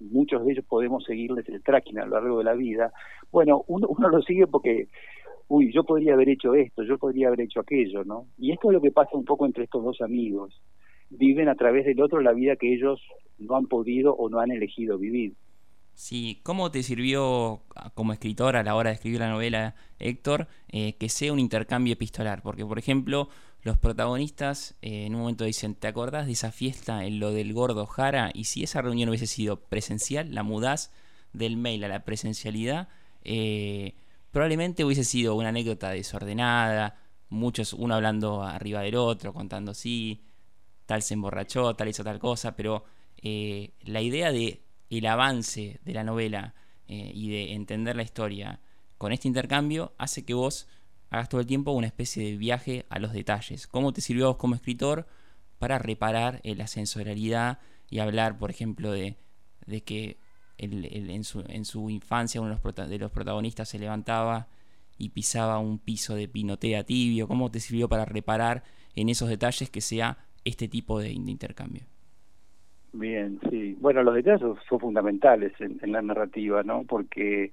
muchos 0.00 0.44
de 0.44 0.52
ellos 0.52 0.64
podemos 0.64 1.04
seguirles 1.04 1.48
el 1.48 1.62
tracking 1.62 1.98
a 1.98 2.06
lo 2.06 2.16
largo 2.16 2.38
de 2.38 2.44
la 2.44 2.54
vida, 2.54 2.92
bueno, 3.30 3.64
uno, 3.66 3.86
uno 3.88 4.08
lo 4.08 4.22
sigue 4.22 4.46
porque 4.46 4.88
uy, 5.48 5.72
yo 5.72 5.84
podría 5.84 6.14
haber 6.14 6.28
hecho 6.28 6.54
esto, 6.54 6.82
yo 6.82 6.98
podría 6.98 7.28
haber 7.28 7.40
hecho 7.40 7.60
aquello, 7.60 8.04
¿no? 8.04 8.26
Y 8.36 8.52
esto 8.52 8.68
es 8.68 8.74
lo 8.74 8.80
que 8.80 8.90
pasa 8.90 9.16
un 9.16 9.24
poco 9.24 9.46
entre 9.46 9.64
estos 9.64 9.82
dos 9.82 10.00
amigos 10.02 10.60
viven 11.10 11.48
a 11.48 11.54
través 11.54 11.84
del 11.86 12.00
otro 12.00 12.20
la 12.20 12.32
vida 12.32 12.56
que 12.56 12.72
ellos 12.72 13.00
no 13.38 13.56
han 13.56 13.66
podido 13.66 14.14
o 14.14 14.28
no 14.28 14.40
han 14.40 14.50
elegido 14.50 14.98
vivir. 14.98 15.34
Sí, 15.98 16.40
¿cómo 16.44 16.70
te 16.70 16.84
sirvió 16.84 17.64
como 17.94 18.12
escritor 18.12 18.54
a 18.54 18.62
la 18.62 18.76
hora 18.76 18.90
de 18.90 18.94
escribir 18.94 19.18
la 19.18 19.30
novela, 19.30 19.74
Héctor, 19.98 20.46
eh, 20.68 20.92
que 20.92 21.08
sea 21.08 21.32
un 21.32 21.40
intercambio 21.40 21.94
epistolar? 21.94 22.40
Porque, 22.40 22.64
por 22.64 22.78
ejemplo, 22.78 23.28
los 23.62 23.78
protagonistas 23.78 24.76
eh, 24.80 25.06
en 25.06 25.16
un 25.16 25.22
momento 25.22 25.42
dicen, 25.42 25.74
¿te 25.74 25.88
acordás 25.88 26.26
de 26.26 26.32
esa 26.34 26.52
fiesta 26.52 27.04
en 27.04 27.18
lo 27.18 27.32
del 27.32 27.52
gordo 27.52 27.84
Jara? 27.84 28.30
Y 28.32 28.44
si 28.44 28.62
esa 28.62 28.80
reunión 28.80 29.08
hubiese 29.08 29.26
sido 29.26 29.58
presencial, 29.58 30.32
la 30.32 30.44
mudás 30.44 30.92
del 31.32 31.56
mail 31.56 31.82
a 31.82 31.88
la 31.88 32.04
presencialidad, 32.04 32.88
eh, 33.24 33.96
probablemente 34.30 34.84
hubiese 34.84 35.02
sido 35.02 35.34
una 35.34 35.48
anécdota 35.48 35.90
desordenada, 35.90 36.96
muchos, 37.28 37.72
uno 37.72 37.96
hablando 37.96 38.44
arriba 38.44 38.82
del 38.82 38.94
otro, 38.94 39.34
contando 39.34 39.74
sí, 39.74 40.22
tal 40.86 41.02
se 41.02 41.14
emborrachó, 41.14 41.74
tal 41.74 41.88
hizo 41.88 42.04
tal 42.04 42.20
cosa, 42.20 42.54
pero 42.54 42.84
la 43.20 44.00
idea 44.00 44.30
de 44.30 44.62
el 44.90 45.06
avance 45.06 45.80
de 45.84 45.94
la 45.94 46.04
novela 46.04 46.54
eh, 46.86 47.10
y 47.14 47.30
de 47.30 47.52
entender 47.52 47.96
la 47.96 48.02
historia 48.02 48.60
con 48.96 49.12
este 49.12 49.28
intercambio 49.28 49.94
hace 49.98 50.24
que 50.24 50.34
vos 50.34 50.66
hagas 51.10 51.28
todo 51.28 51.40
el 51.40 51.46
tiempo 51.46 51.72
una 51.72 51.86
especie 51.86 52.24
de 52.24 52.36
viaje 52.36 52.86
a 52.90 52.98
los 52.98 53.12
detalles. 53.12 53.66
¿Cómo 53.66 53.92
te 53.92 54.00
sirvió 54.00 54.26
a 54.26 54.28
vos 54.28 54.36
como 54.36 54.54
escritor 54.54 55.06
para 55.58 55.78
reparar 55.78 56.40
la 56.44 56.66
sensorialidad 56.66 57.58
y 57.90 58.00
hablar, 58.00 58.38
por 58.38 58.50
ejemplo, 58.50 58.90
de, 58.92 59.16
que 59.84 60.18
en, 60.58 61.24
su, 61.24 61.90
infancia 61.90 62.40
uno 62.40 62.50
de 62.50 62.98
los, 62.98 63.10
protagonistas 63.10 63.68
se 63.68 63.78
levantaba 63.78 64.48
y 64.98 65.10
pisaba 65.10 65.58
un 65.58 65.78
piso 65.78 66.14
de 66.14 66.28
pinotea 66.28 66.84
tibio? 66.84 67.28
¿Cómo 67.28 67.50
te 67.50 67.60
sirvió 67.60 67.88
para 67.88 68.04
reparar 68.04 68.64
en 68.94 69.08
esos 69.08 69.28
detalles 69.28 69.70
que 69.70 69.80
sea 69.80 70.26
este 70.44 70.68
tipo 70.68 71.00
de, 71.00 71.12
intercambio? 71.12 71.86
Bien, 72.92 73.38
sí. 73.50 73.76
Bueno, 73.80 74.02
los 74.02 74.14
detalles 74.14 74.40
son, 74.40 74.80
fundamentales 74.80 75.52
en, 75.60 75.78
en, 75.82 75.92
la 75.92 76.02
narrativa, 76.02 76.62
¿no? 76.62 76.84
Porque 76.84 77.52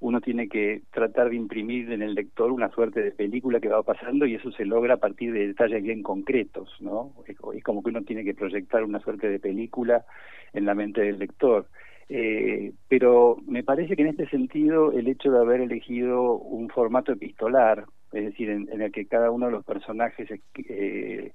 uno 0.00 0.20
tiene 0.20 0.48
que 0.48 0.82
tratar 0.92 1.30
de 1.30 1.36
imprimir 1.36 1.90
en 1.90 2.02
el 2.02 2.14
lector 2.14 2.52
una 2.52 2.68
suerte 2.70 3.02
de 3.02 3.10
película 3.10 3.60
que 3.60 3.68
va 3.68 3.82
pasando 3.82 4.26
y 4.26 4.34
eso 4.34 4.52
se 4.52 4.66
logra 4.66 4.94
a 4.94 4.98
partir 4.98 5.32
de 5.32 5.46
detalles 5.46 5.82
bien 5.82 6.02
concretos, 6.02 6.68
¿no? 6.80 7.12
Es, 7.26 7.38
como 7.62 7.82
que 7.82 7.88
uno 7.88 8.02
tiene 8.02 8.24
que 8.24 8.34
proyectar 8.34 8.84
una 8.84 9.00
suerte 9.00 9.28
de 9.28 9.38
película 9.38 10.04
en 10.52 10.66
la 10.66 10.74
mente 10.74 11.00
del 11.00 11.18
lector. 11.18 11.66
Eh, 12.10 12.72
pero 12.86 13.38
me 13.46 13.62
parece 13.62 13.96
que 13.96 14.02
en 14.02 14.08
este 14.08 14.28
sentido 14.28 14.92
el 14.92 15.08
hecho 15.08 15.30
de 15.30 15.38
haber 15.38 15.62
elegido 15.62 16.34
un 16.34 16.68
formato 16.68 17.12
epistolar, 17.12 17.86
es 18.12 18.26
decir, 18.26 18.50
en, 18.50 18.68
el 18.80 18.92
que 18.92 19.06
cada 19.06 19.30
uno 19.30 19.46
de 19.46 19.52
los 19.52 19.64
personajes 19.64 20.28
eh, 20.68 21.32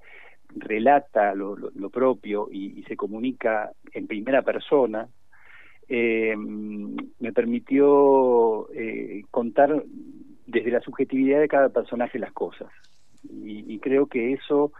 relata 0.56 1.34
lo, 1.36 1.89
propio 1.89 2.50
y, 2.51 2.84
se 2.84 2.96
comunica 2.96 3.72
en 3.94 4.08
primera 4.08 4.41
persona, 4.41 5.08
eh, 5.88 6.36
me 6.38 7.34
permitió 7.34 8.72
eh, 8.74 9.24
contar 9.32 9.84
desde 10.46 10.72
la 10.72 10.82
subjetividad 10.82 11.39
de 11.39 11.48
cada 11.48 11.70
personaje 11.70 12.20
las 12.20 12.34
cosas. 12.34 12.70
Y, 13.24 13.79
creo 13.79 14.08
que 14.08 14.34
eso 14.34 14.72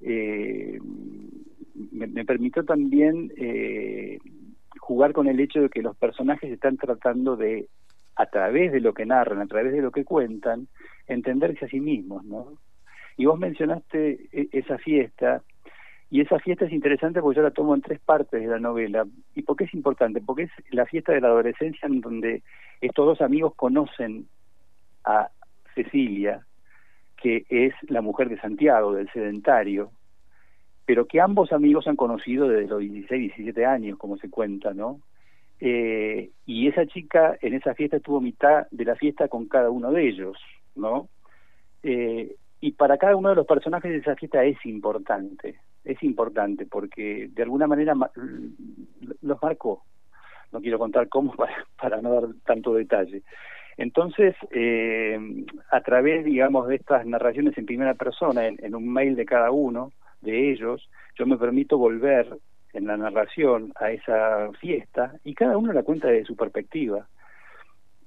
eh, 0.00 0.78
me, 1.90 2.24
permitió 2.24 2.64
también 2.64 3.32
eh, 3.36 4.18
jugar 4.78 5.12
con 5.12 5.28
el 5.28 5.40
hecho 5.40 5.60
de 5.60 5.68
que 5.68 5.82
los 5.82 5.96
personajes 5.96 6.50
están 6.50 6.76
tratando 6.76 7.36
de, 7.36 7.68
a 8.16 8.26
través 8.26 8.72
de 8.72 8.80
lo 8.80 8.94
que 8.94 9.06
narran, 9.06 9.40
a 9.40 9.46
través 9.46 9.72
de 9.72 9.82
lo 9.82 9.90
que 9.90 10.04
cuentan, 10.04 10.68
entenderse 11.06 11.66
a 11.66 11.68
sí 11.68 11.80
mismos, 11.80 12.24
¿no? 12.24 12.54
Y 13.16 13.26
vos 13.26 13.38
mencionaste 13.38 14.28
e, 14.32 14.48
esa 14.52 14.78
fiesta, 14.78 15.42
y 16.12 16.20
esa 16.20 16.38
fiesta 16.38 16.66
es 16.66 16.72
interesante 16.72 17.22
porque 17.22 17.36
yo 17.36 17.42
la 17.42 17.52
tomo 17.52 17.74
en 17.74 17.80
tres 17.80 17.98
partes 17.98 18.40
de 18.40 18.46
la 18.46 18.58
novela. 18.58 19.06
¿Y 19.34 19.42
por 19.42 19.56
qué 19.56 19.64
es 19.64 19.72
importante? 19.72 20.20
Porque 20.20 20.42
es 20.42 20.50
la 20.70 20.84
fiesta 20.84 21.12
de 21.12 21.22
la 21.22 21.28
adolescencia 21.28 21.86
en 21.86 22.02
donde 22.02 22.42
estos 22.82 23.06
dos 23.06 23.22
amigos 23.22 23.54
conocen 23.54 24.26
a 25.04 25.30
Cecilia, 25.74 26.46
que 27.16 27.46
es 27.48 27.72
la 27.88 28.02
mujer 28.02 28.28
de 28.28 28.38
Santiago, 28.38 28.92
del 28.92 29.10
sedentario, 29.10 29.90
pero 30.84 31.06
que 31.06 31.18
ambos 31.18 31.50
amigos 31.50 31.88
han 31.88 31.96
conocido 31.96 32.46
desde 32.46 32.68
los 32.68 32.80
16, 32.80 33.34
17 33.34 33.64
años, 33.64 33.98
como 33.98 34.18
se 34.18 34.28
cuenta, 34.28 34.74
¿no? 34.74 35.00
Eh, 35.60 36.30
y 36.44 36.68
esa 36.68 36.84
chica 36.86 37.38
en 37.40 37.54
esa 37.54 37.74
fiesta 37.74 37.96
estuvo 37.96 38.20
mitad 38.20 38.66
de 38.70 38.84
la 38.84 38.96
fiesta 38.96 39.28
con 39.28 39.46
cada 39.46 39.70
uno 39.70 39.92
de 39.92 40.08
ellos, 40.08 40.36
¿no? 40.74 41.08
Eh, 41.82 42.34
y 42.62 42.72
para 42.72 42.96
cada 42.96 43.14
uno 43.16 43.28
de 43.28 43.34
los 43.34 43.46
personajes 43.46 43.90
de 43.90 43.98
esa 43.98 44.16
fiesta 44.16 44.42
es 44.42 44.56
importante 44.64 45.60
es 45.84 46.02
importante 46.02 46.66
porque 46.66 47.28
de 47.32 47.42
alguna 47.42 47.66
manera 47.66 47.94
los 49.20 49.42
marcó. 49.42 49.82
No 50.52 50.60
quiero 50.60 50.78
contar 50.78 51.08
cómo 51.08 51.34
para, 51.80 52.00
no 52.00 52.14
dar 52.14 52.24
tanto 52.44 52.74
detalle. 52.74 53.22
Entonces, 53.78 54.34
eh, 54.50 55.18
a 55.70 55.80
través, 55.80 56.24
digamos, 56.24 56.68
de 56.68 56.76
estas 56.76 57.06
narraciones 57.06 57.56
en 57.56 57.66
primera 57.66 57.94
persona, 57.94 58.46
en, 58.46 58.74
un 58.74 58.92
mail 58.92 59.16
de 59.16 59.24
cada 59.24 59.50
uno 59.50 59.92
de 60.20 60.52
ellos, 60.52 60.88
yo 61.18 61.26
me 61.26 61.38
permito 61.38 61.78
volver 61.78 62.38
en 62.74 62.86
la 62.86 62.96
narración 62.96 63.72
a 63.76 63.90
esa 63.90 64.50
fiesta 64.60 65.14
y 65.24 65.34
cada 65.34 65.56
uno 65.56 65.72
la 65.72 65.82
cuenta 65.82 66.08
desde 66.08 66.26
su 66.26 66.36
perspectiva. 66.36 67.08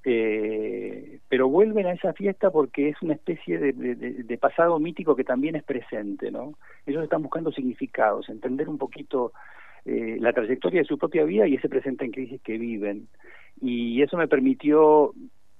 Eh, 0.07 1.19
pero 1.27 1.49
vuelven 1.49 1.87
a 1.87 1.93
esa 1.93 2.13
fiesta 2.13 2.51
porque 2.51 2.89
es 2.89 3.01
una 3.01 3.15
especie 3.15 3.57
de, 3.57 4.37
pasado 4.37 4.79
mítico 4.79 5.15
que 5.15 5.23
también 5.23 5.55
es 5.55 5.63
presente, 5.63 6.29
¿no? 6.29 6.53
Ellos 6.85 7.03
están 7.03 7.23
buscando 7.23 7.51
significados, 7.51 8.29
entender 8.29 8.69
un 8.69 8.77
poquito 8.77 9.33
eh, 9.83 10.17
la 10.19 10.31
trayectoria 10.31 10.81
de 10.81 10.87
su 10.87 10.99
propia 10.99 11.23
vida 11.23 11.47
y 11.47 11.55
ese 11.55 11.69
presente 11.69 12.05
en 12.05 12.11
crisis 12.11 12.39
que 12.41 12.59
viven. 12.59 13.07
Y 13.59 14.03
eso 14.03 14.15
me 14.15 14.27
permitió 14.27 15.13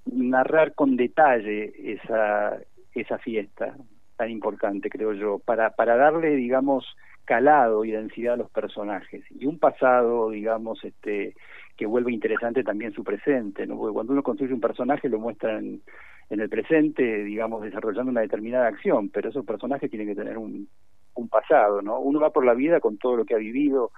narrar 0.06 0.76
con 0.76 0.96
detalle 0.96 1.74
esa, 1.94 2.60
esa 2.94 3.18
fiesta 3.18 3.76
tan 4.16 4.30
importante, 4.30 4.90
creo 4.90 5.14
yo, 5.14 5.40
para, 5.40 5.72
para 5.72 5.98
darle, 5.98 6.36
digamos, 6.36 6.86
calado 7.26 7.84
y 7.84 7.92
densidad 7.92 8.36
a 8.36 8.38
los 8.38 8.50
personajes. 8.52 9.24
Y 9.32 9.46
un 9.46 9.60
pasado, 9.60 10.30
digamos, 10.30 10.84
este 10.84 11.36
que 11.76 11.86
vuelve 11.86 12.14
interesante 12.14 12.64
también 12.64 12.94
su 12.94 13.04
presente, 13.04 13.68
¿no? 13.68 13.78
Porque 13.78 13.94
cuando 13.94 14.14
uno 14.14 14.24
construye 14.24 14.54
un 14.54 14.62
personaje 14.62 15.10
lo 15.10 15.20
muestra 15.20 15.58
en, 15.60 15.82
el 16.30 16.50
presente, 16.50 17.24
digamos, 17.24 17.62
desarrollando 17.62 18.12
una 18.12 18.22
determinada 18.22 18.68
acción, 18.68 19.10
pero 19.10 19.30
esos 19.30 19.46
personajes 19.46 19.90
tienen 19.90 20.08
que 20.08 20.16
tener 20.16 20.38
un, 20.38 20.68
un 21.16 21.30
pasado, 21.30 21.82
¿no? 21.82 22.00
Uno 22.00 22.20
va 22.20 22.32
por 22.32 22.46
la 22.46 22.54
vida 22.54 22.80
con 22.80 22.98
todo 22.98 23.18
lo 23.18 23.26
que 23.26 23.36
ha 23.36 23.38
vivido 23.38 23.92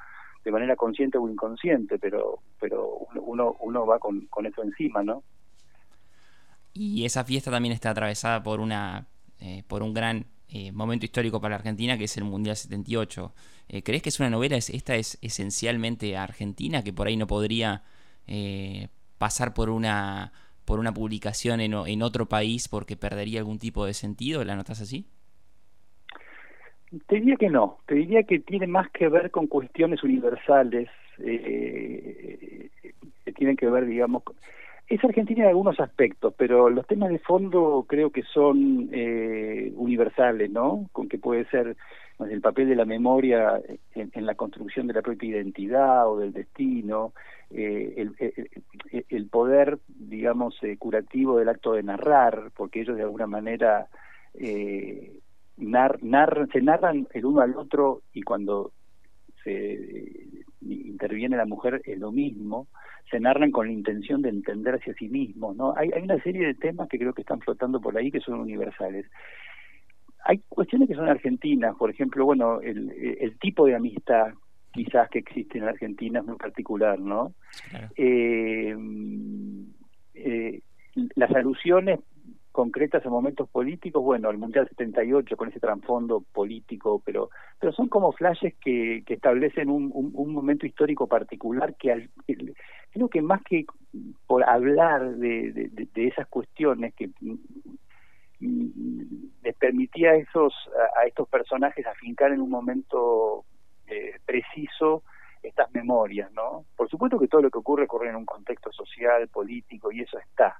de 0.43 0.51
manera 0.51 0.75
consciente 0.75 1.17
o 1.17 1.29
inconsciente, 1.29 1.99
pero 1.99 2.39
pero 2.59 3.07
uno 3.21 3.55
uno 3.59 3.85
va 3.85 3.99
con, 3.99 4.25
con 4.27 4.45
eso 4.45 4.63
encima, 4.63 5.03
¿no? 5.03 5.23
Y 6.73 7.05
esa 7.05 7.23
fiesta 7.23 7.51
también 7.51 7.73
está 7.73 7.91
atravesada 7.91 8.43
por 8.43 8.59
una 8.59 9.07
eh, 9.39 9.63
por 9.67 9.83
un 9.83 9.93
gran 9.93 10.25
eh, 10.49 10.71
momento 10.71 11.05
histórico 11.05 11.41
para 11.41 11.51
la 11.51 11.57
Argentina, 11.57 11.97
que 11.97 12.05
es 12.05 12.15
el 12.17 12.23
Mundial 12.23 12.55
78. 12.55 13.33
Eh, 13.67 13.83
¿Crees 13.83 14.01
que 14.01 14.09
es 14.09 14.19
una 14.19 14.29
novela, 14.29 14.55
esta 14.55 14.95
es 14.95 15.17
esencialmente 15.21 16.15
argentina, 16.15 16.83
que 16.83 16.93
por 16.93 17.07
ahí 17.07 17.17
no 17.17 17.27
podría 17.27 17.83
eh, 18.27 18.87
pasar 19.17 19.53
por 19.53 19.69
una, 19.69 20.31
por 20.63 20.79
una 20.79 20.93
publicación 20.93 21.59
en, 21.59 21.73
en, 21.73 22.01
otro 22.01 22.27
país 22.27 22.69
porque 22.69 22.95
perdería 22.95 23.39
algún 23.39 23.59
tipo 23.59 23.85
de 23.85 23.93
sentido? 23.93 24.45
¿La 24.45 24.55
notas 24.55 24.79
así? 24.79 25.05
Te 27.07 27.15
diría 27.15 27.35
que 27.35 27.49
no, 27.49 27.79
te 27.85 27.95
diría 27.95 28.23
que 28.23 28.39
tiene 28.39 28.67
más 28.67 28.89
que 28.91 29.09
ver 29.09 29.31
con 29.31 29.47
cuestiones 29.47 30.01
universales, 30.01 30.87
que 31.17 32.69
tienen 33.35 33.57
que 33.57 33.67
ver, 33.69 33.85
digamos, 33.85 34.23
es 34.87 35.03
Argentina 35.03 35.43
en 35.43 35.49
algunos 35.49 35.79
aspectos, 35.79 36.33
pero 36.37 36.69
los 36.69 36.87
temas 36.87 37.09
de 37.09 37.19
fondo 37.19 37.85
creo 37.87 38.09
que 38.11 38.23
son 38.23 38.89
eh, 38.93 39.73
universales, 39.75 40.49
¿no? 40.49 40.87
Con 40.93 41.09
que 41.09 41.17
puede 41.17 41.45
ser 41.49 41.75
el 42.19 42.41
papel 42.41 42.69
de 42.69 42.75
la 42.75 42.85
memoria 42.85 43.61
en, 43.93 44.25
la 44.25 44.35
construcción 44.35 44.87
de 44.87 44.93
la 44.93 45.01
propia 45.01 45.29
identidad 45.29 46.09
o 46.09 46.17
del 46.17 46.33
destino, 46.33 47.13
eh, 47.51 48.07
el, 49.09 49.27
poder, 49.27 49.77
digamos, 49.87 50.57
eh, 50.63 50.77
curativo 50.77 51.37
del 51.37 51.49
acto 51.49 51.73
de 51.73 51.83
narrar, 51.83 52.51
porque 52.55 52.81
ellos 52.81 52.95
de 52.95 53.03
alguna 53.03 53.27
manera 53.27 53.87
se 54.33 55.21
narran 56.61 57.07
el 57.13 57.25
uno 57.25 57.41
al 57.41 57.55
otro 57.55 58.01
y 58.13 58.23
cuando 58.23 58.71
se 59.47 60.73
interviene 60.73 61.37
la 61.37 61.45
mujer 61.45 61.81
es 61.85 61.97
lo 61.97 62.11
mismo 62.11 62.67
se 63.09 63.19
narran 63.19 63.51
con 63.51 63.67
la 63.67 63.73
intención 63.73 64.21
de 64.21 64.29
entenderse 64.29 64.91
a 64.91 64.93
sí 64.95 65.07
mismos, 65.07 65.55
¿no? 65.55 65.73
Hay, 65.77 65.89
hay 65.95 66.03
una 66.03 66.21
serie 66.23 66.45
de 66.45 66.53
temas 66.53 66.89
que 66.89 66.99
creo 66.99 67.13
que 67.13 67.21
están 67.21 67.39
flotando 67.39 67.79
por 67.79 67.97
ahí 67.97 68.11
que 68.11 68.19
son 68.19 68.39
universales. 68.39 69.05
Hay 70.25 70.41
cuestiones 70.49 70.89
que 70.89 70.95
son 70.95 71.07
argentinas, 71.07 71.75
por 71.77 71.89
ejemplo, 71.89 72.25
bueno, 72.25 72.59
el, 72.59 72.91
el 73.21 73.39
tipo 73.39 73.65
de 73.65 73.75
amistad 73.75 74.33
quizás 74.73 75.09
que 75.09 75.19
existe 75.19 75.57
en 75.57 75.65
la 75.65 75.71
Argentina 75.71 76.19
es 76.19 76.25
muy 76.25 76.35
particular, 76.35 76.99
¿no? 76.99 77.33
Eh, 77.95 78.75
eh, 80.13 80.61
las 81.15 81.31
alusiones 81.31 81.99
concretas 82.57 83.05
en 83.05 83.11
momentos 83.11 83.47
políticos, 83.49 84.03
bueno, 84.03 84.31
el 84.31 84.39
Mundial 84.39 84.67
78 84.67 85.37
con 85.37 85.49
ese 85.49 85.59
trasfondo 85.59 86.21
político, 86.33 86.99
pero 87.05 87.29
pero 87.59 87.71
son 87.71 87.87
como 87.87 88.11
flashes 88.13 88.55
que, 88.55 89.03
que 89.05 89.13
establecen 89.13 89.69
un, 89.69 89.91
un, 89.93 90.33
momento 90.33 90.65
histórico 90.65 91.05
particular 91.05 91.75
que 91.75 91.91
al, 91.91 92.09
creo 92.91 93.09
que 93.09 93.21
más 93.21 93.43
que 93.43 93.67
por 94.25 94.43
hablar 94.43 95.17
de, 95.17 95.69
de, 95.71 96.07
esas 96.07 96.25
cuestiones 96.29 96.95
que 96.95 97.11
mm, 97.21 99.01
les 99.43 99.55
permitía 99.57 100.13
a 100.13 100.15
esos 100.15 100.51
a, 100.99 101.05
estos 101.05 101.29
personajes 101.29 101.85
afincar 101.85 102.31
en 102.31 102.41
un 102.41 102.49
momento 102.49 103.45
eh, 103.85 104.15
preciso 104.25 105.03
estas 105.43 105.71
memorias, 105.75 106.31
¿no? 106.31 106.65
Por 106.75 106.89
supuesto 106.89 107.19
que 107.19 107.27
todo 107.27 107.43
lo 107.43 107.51
que 107.51 107.59
ocurre 107.59 107.83
ocurre 107.83 108.09
en 108.09 108.15
un 108.15 108.25
contexto 108.25 108.71
social, 108.71 109.27
político 109.27 109.91
y 109.91 110.01
eso 110.01 110.17
está, 110.17 110.57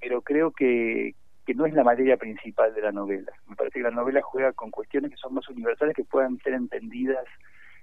pero 0.00 0.22
creo 0.22 0.52
que, 0.52 1.14
que 1.46 1.54
no 1.54 1.66
es 1.66 1.74
la 1.74 1.84
materia 1.84 2.16
principal 2.16 2.74
de 2.74 2.82
la 2.82 2.92
novela. 2.92 3.32
Me 3.48 3.56
parece 3.56 3.78
que 3.78 3.84
la 3.84 3.90
novela 3.90 4.20
juega 4.22 4.52
con 4.52 4.70
cuestiones 4.70 5.10
que 5.10 5.16
son 5.16 5.34
más 5.34 5.48
universales 5.48 5.94
que 5.96 6.04
puedan 6.04 6.38
ser 6.40 6.54
entendidas 6.54 7.24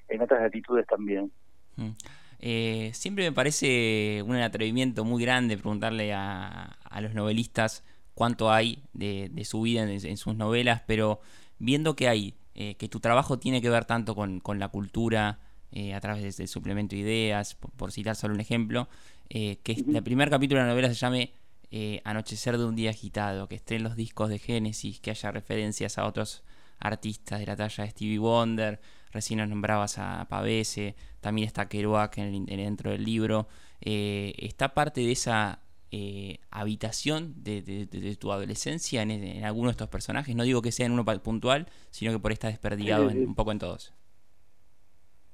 en 0.08 0.22
otras 0.22 0.42
latitudes 0.42 0.86
también. 0.88 1.32
Mm. 1.76 1.92
Eh, 2.40 2.92
siempre 2.94 3.24
me 3.24 3.32
parece 3.32 4.22
un 4.24 4.36
atrevimiento 4.36 5.04
muy 5.04 5.24
grande 5.24 5.58
preguntarle 5.58 6.14
a, 6.14 6.78
a 6.84 7.02
los 7.02 7.16
novelistas 7.16 7.84
cuánto 8.14 8.52
hay 8.52 8.84
de, 8.94 9.30
de 9.32 9.46
su 9.46 9.62
vida 9.62 9.84
en, 9.84 10.18
sus 10.18 10.36
novelas, 10.36 10.84
pero 10.86 11.22
viendo 11.58 11.96
que 11.96 12.08
hay, 12.08 12.36
eh, 12.54 12.76
que 12.76 12.88
tu 12.88 13.00
trabajo 13.00 13.40
tiene 13.40 13.62
que 13.64 13.70
ver 13.72 13.86
tanto 13.86 14.14
con, 14.14 14.40
con 14.42 14.60
la 14.60 14.68
cultura 14.68 15.40
eh, 15.72 15.94
a 15.94 16.00
través 16.02 16.38
del 16.38 16.48
suplemento 16.48 16.96
de 16.96 17.02
ideas, 17.02 17.56
por, 17.56 17.92
citar 17.92 18.16
solo 18.16 18.36
un 18.36 18.42
ejemplo, 18.42 18.88
que 19.28 19.60
el 19.66 20.04
primer 20.04 20.30
capítulo 20.30 20.62
de 20.62 20.68
la 20.68 20.72
novela 20.72 20.88
se 20.88 20.94
llame 20.94 21.34
eh, 21.72 22.02
Anochecer 22.04 22.58
de 22.58 22.66
un 22.66 22.76
día 22.76 22.90
agitado, 22.92 23.48
que 23.48 23.56
esté 23.56 23.76
en 23.76 23.84
los 23.84 23.96
discos 23.96 24.30
de 24.30 24.40
Génesis, 24.40 25.00
que 25.00 25.12
haya 25.12 25.32
referencias 25.32 25.98
a 25.98 26.06
otros 26.06 26.44
artistas 26.80 27.40
de 27.40 27.46
la 27.46 27.56
talla 27.56 27.84
de 27.84 27.90
Stevie 27.90 28.20
Wonder, 28.20 28.80
recién 29.12 29.48
nombrabas 29.50 29.98
a 29.98 30.26
Pavese, 30.30 30.96
también 31.22 31.48
está 31.48 31.68
Kerouac 31.68 32.18
en 32.18 32.46
dentro 32.46 32.92
del 32.92 33.04
libro. 33.04 33.48
Eh, 33.82 34.34
¿Está 34.38 34.74
parte 34.74 35.02
de 35.02 35.12
esa 35.12 35.60
eh, 35.92 36.40
habitación 36.52 37.34
de, 37.44 38.18
tu 38.20 38.32
adolescencia 38.32 39.02
en, 39.02 39.12
en, 39.12 39.44
alguno 39.44 39.70
de 39.70 39.72
estos 39.72 39.90
personajes? 39.90 40.36
No 40.36 40.44
digo 40.44 40.62
que 40.62 40.72
sea 40.72 40.86
en 40.86 40.92
uno 40.92 41.06
puntual, 41.22 41.68
sino 41.92 42.12
que 42.12 42.20
por 42.20 42.32
estar 42.32 42.52
desperdigado 42.52 43.08
un 43.08 43.36
poco 43.36 43.52
en 43.52 43.60
todos. 43.60 43.94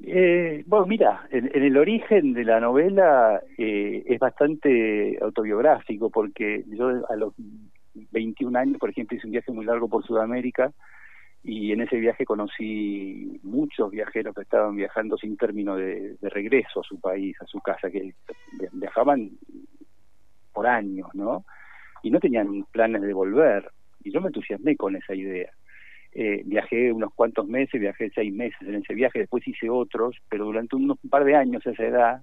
Eh, 0.04 0.64
bueno, 0.66 0.86
mira, 0.88 1.28
en, 1.30 1.52
el 1.54 1.78
origen 1.78 2.34
de 2.34 2.44
la 2.44 2.60
novela 2.60 3.42
eh, 3.58 4.04
es 4.08 4.20
bastante 4.20 5.18
autobiográfico 5.22 6.10
porque 6.10 6.64
yo 6.68 7.08
a 7.08 7.16
los 7.16 7.34
21 7.94 8.58
años, 8.58 8.78
por 8.80 8.90
ejemplo, 8.90 9.18
hice 9.18 9.28
un 9.28 9.34
viaje 9.34 9.52
muy 9.52 9.66
largo 9.66 9.88
por 9.88 10.04
Sudamérica 10.04 10.72
y 11.44 11.72
en 11.72 11.82
ese 11.82 11.98
viaje 11.98 12.26
conocí 12.26 13.40
muchos 13.44 13.92
viajeros 13.92 14.36
que 14.36 14.42
estaban 14.42 14.76
viajando 14.76 15.18
sin 15.18 15.38
término 15.38 15.76
de, 15.76 16.18
regreso 16.22 16.82
a 16.82 16.84
su 16.84 17.00
país, 17.00 17.36
a 17.42 17.46
su 17.46 17.60
casa, 17.62 17.90
que 17.90 18.14
viajaban 18.74 19.32
por 20.54 20.68
años, 20.68 21.10
¿no? 21.14 21.46
Y 22.04 22.12
no 22.12 22.20
tenían 22.20 22.64
planes 22.72 23.02
de 23.02 23.14
volver. 23.14 23.72
Y 24.04 24.12
yo 24.12 24.22
me 24.22 24.28
entusiasmé 24.28 24.76
con 24.76 24.96
esa 24.96 25.16
idea. 25.16 25.52
Eh, 26.14 26.42
viajé 26.46 26.92
unos 26.92 27.14
cuantos 27.14 27.48
meses, 27.48 27.80
viajé 27.80 28.12
seis 28.14 28.34
meses 28.34 28.62
en 28.62 28.76
ese 28.76 28.94
viaje, 28.94 29.20
después 29.20 29.48
hice 29.48 29.70
otros, 29.70 30.18
pero 30.30 30.44
durante 30.44 30.76
un, 30.76 30.98
par 31.10 31.24
de 31.24 31.36
años 31.36 31.66
a 31.66 31.72
esa 31.72 31.86
edad 31.86 32.22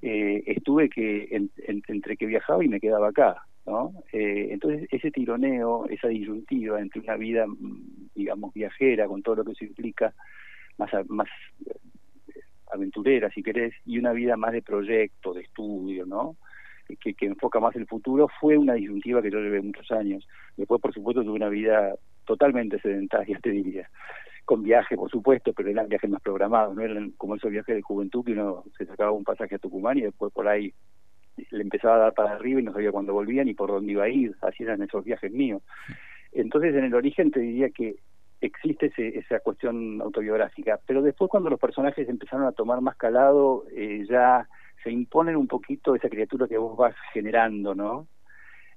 eh, 0.00 0.44
estuve 0.46 0.88
que 0.88 1.48
entre 1.66 2.16
que 2.16 2.26
viajaba 2.26 2.64
y 2.64 2.68
me 2.68 2.78
quedaba 2.78 3.08
acá, 3.08 3.42
¿no? 3.66 3.92
Eh, 4.12 4.48
entonces 4.52 4.86
ese 4.92 5.10
tironeo, 5.10 5.88
esa 5.88 6.06
disyuntiva 6.06 6.80
entre 6.80 7.00
una 7.00 7.16
vida, 7.16 7.46
digamos, 8.14 8.54
viajera 8.54 9.08
con 9.08 9.22
todo 9.22 9.36
lo 9.36 9.44
que 9.44 9.52
eso 9.52 9.64
implica, 9.64 10.14
más, 10.78 10.90
más 11.08 11.28
aventurera 12.70 13.28
si 13.30 13.42
querés, 13.42 13.74
y 13.84 13.98
una 13.98 14.12
vida 14.12 14.36
más 14.36 14.52
de 14.52 14.62
proyecto, 14.62 15.34
de 15.34 15.42
estudio, 15.42 16.06
¿no? 16.06 16.36
Que, 17.00 17.14
que, 17.14 17.26
enfoca 17.26 17.58
más 17.58 17.74
el 17.74 17.88
futuro, 17.88 18.28
fue 18.40 18.56
una 18.56 18.74
disyuntiva 18.74 19.20
que 19.20 19.32
yo 19.32 19.40
llevé 19.40 19.60
muchos 19.60 19.90
años. 19.90 20.28
Después, 20.56 20.80
por 20.80 20.94
supuesto, 20.94 21.24
tuve 21.24 21.34
una 21.34 21.48
vida 21.48 21.96
totalmente 22.26 22.78
sedentarias, 22.80 23.40
te 23.40 23.50
diría. 23.50 23.88
Con 24.44 24.62
viaje, 24.62 24.96
por 24.96 25.10
supuesto, 25.10 25.52
pero 25.52 25.70
eran 25.70 25.88
viajes 25.88 26.10
más 26.10 26.22
programados, 26.22 26.76
no 26.76 26.82
eran 26.82 27.12
como 27.12 27.34
esos 27.36 27.50
viajes 27.50 27.74
de 27.74 27.82
juventud 27.82 28.24
que 28.24 28.32
uno 28.32 28.64
se 28.76 28.86
sacaba 28.86 29.10
un 29.10 29.24
pasaje 29.24 29.54
a 29.54 29.58
Tucumán 29.58 29.98
y 29.98 30.02
después 30.02 30.32
por 30.32 30.46
ahí 30.46 30.72
le 31.50 31.62
empezaba 31.62 31.96
a 31.96 31.98
dar 31.98 32.14
para 32.14 32.32
arriba 32.32 32.60
y 32.60 32.62
no 32.62 32.72
sabía 32.72 32.92
cuándo 32.92 33.12
volvía 33.12 33.44
ni 33.44 33.54
por 33.54 33.70
dónde 33.70 33.92
iba 33.92 34.04
a 34.04 34.08
ir, 34.08 34.36
así 34.42 34.62
eran 34.62 34.82
esos 34.82 35.04
viajes 35.04 35.32
míos. 35.32 35.62
Entonces, 36.32 36.74
en 36.74 36.84
el 36.84 36.94
origen 36.94 37.30
te 37.30 37.40
diría 37.40 37.70
que 37.70 37.96
existe 38.40 38.92
esa 39.18 39.40
cuestión 39.40 40.00
autobiográfica, 40.00 40.78
pero 40.86 41.02
después 41.02 41.30
cuando 41.30 41.50
los 41.50 41.58
personajes 41.58 42.08
empezaron 42.08 42.46
a 42.46 42.52
tomar 42.52 42.80
más 42.80 42.96
calado, 42.96 43.64
eh, 43.74 44.04
ya 44.08 44.46
se 44.82 44.90
imponen 44.90 45.36
un 45.36 45.48
poquito 45.48 45.94
esa 45.94 46.08
criatura 46.08 46.46
que 46.46 46.58
vos 46.58 46.76
vas 46.76 46.94
generando, 47.12 47.74
¿no? 47.74 48.06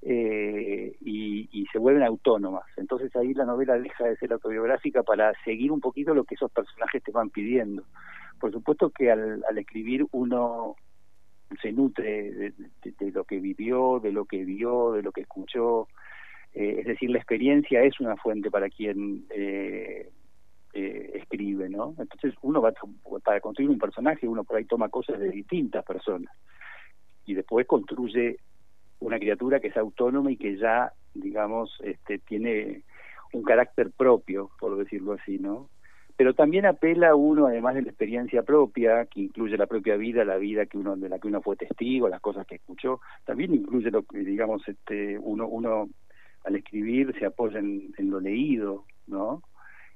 Eh, 0.02 0.96
y, 1.02 1.66
se 1.72 1.78
vuelven 1.78 2.04
autónomas. 2.04 2.66
Entonces 2.78 3.16
ahí 3.16 3.36
la 3.36 3.46
novela 3.46 3.78
deja 3.78 4.06
de 4.06 4.18
ser 4.18 4.34
autobiográfica 4.34 5.04
para 5.04 5.32
seguir 5.44 5.72
un 5.72 5.80
poquito 5.80 6.16
lo 6.16 6.24
que 6.24 6.34
esos 6.34 6.50
personajes 6.52 7.04
te 7.04 7.12
van 7.12 7.30
pidiendo. 7.30 7.84
Por 8.40 8.52
supuesto 8.52 8.90
que 8.90 9.12
al, 9.12 9.44
al 9.48 9.58
escribir 9.60 10.08
uno 10.12 10.76
se 11.62 11.72
nutre 11.72 12.32
de, 12.32 12.54
de, 12.84 13.12
lo 13.12 13.24
que 13.24 13.40
vivió, 13.40 14.00
de 14.00 14.12
lo 14.12 14.26
que 14.26 14.46
vio, 14.46 14.94
de 14.94 15.04
lo 15.04 15.12
que 15.12 15.22
escuchó. 15.22 15.88
Eh, 16.54 16.78
es 16.80 16.86
decir, 16.86 17.10
la 17.10 17.20
experiencia 17.20 17.84
es 17.84 18.00
una 18.00 18.16
fuente 18.18 18.50
para 18.50 18.70
quien 18.70 19.26
eh, 19.30 20.10
eh, 20.74 21.12
escribe, 21.16 21.70
¿no? 21.70 21.96
Entonces 21.98 22.34
uno 22.42 22.62
va 22.62 22.74
para 23.24 23.42
construir 23.42 23.70
un 23.70 23.80
personaje, 23.80 24.28
uno 24.28 24.44
por 24.44 24.58
ahí 24.58 24.66
toma 24.66 24.90
cosas 24.90 25.20
de 25.20 25.30
distintas 25.30 25.84
personas 25.86 26.34
y 27.26 27.36
después 27.36 27.68
construye 27.68 28.40
una 29.00 29.20
criatura 29.20 29.60
que 29.60 29.70
es 29.70 29.78
autónoma 29.78 30.32
y 30.32 30.38
que 30.38 30.58
ya, 30.58 30.94
digamos, 31.14 31.78
este, 31.84 32.20
tiene 32.20 32.84
un 33.34 33.44
carácter 33.44 33.92
propio, 33.92 34.50
por 34.60 34.78
decirlo 34.78 35.14
así, 35.14 35.38
¿no? 35.40 35.70
Pero 36.18 36.34
también 36.34 36.66
apela 36.66 37.12
a 37.12 37.16
uno, 37.16 37.48
además 37.48 37.76
de 37.76 37.84
la 37.84 37.90
experiencia 37.90 38.44
propia, 38.44 39.06
que 39.06 39.22
incluye 39.22 39.56
la 39.56 39.68
propia 39.68 39.96
vida, 39.96 40.26
la 40.26 40.36
vida 40.36 40.66
que 40.66 40.78
uno 40.78 40.98
de 40.98 41.08
la 41.08 41.18
que 41.18 41.30
uno 41.30 41.42
fue 41.42 41.56
testigo, 41.56 42.10
las 42.10 42.20
cosas 42.20 42.46
que 42.46 42.56
escuchó, 42.56 43.00
también 43.24 43.54
incluye 43.54 43.90
lo 43.90 44.04
que, 44.04 44.20
digamos, 44.20 44.68
este, 44.68 45.18
uno, 45.18 45.48
uno 45.48 45.88
al 46.44 46.56
escribir 46.56 47.16
se 47.18 47.26
apoya 47.26 47.60
en, 47.60 47.94
lo 47.98 48.20
leído, 48.20 48.84
¿no? 49.08 49.44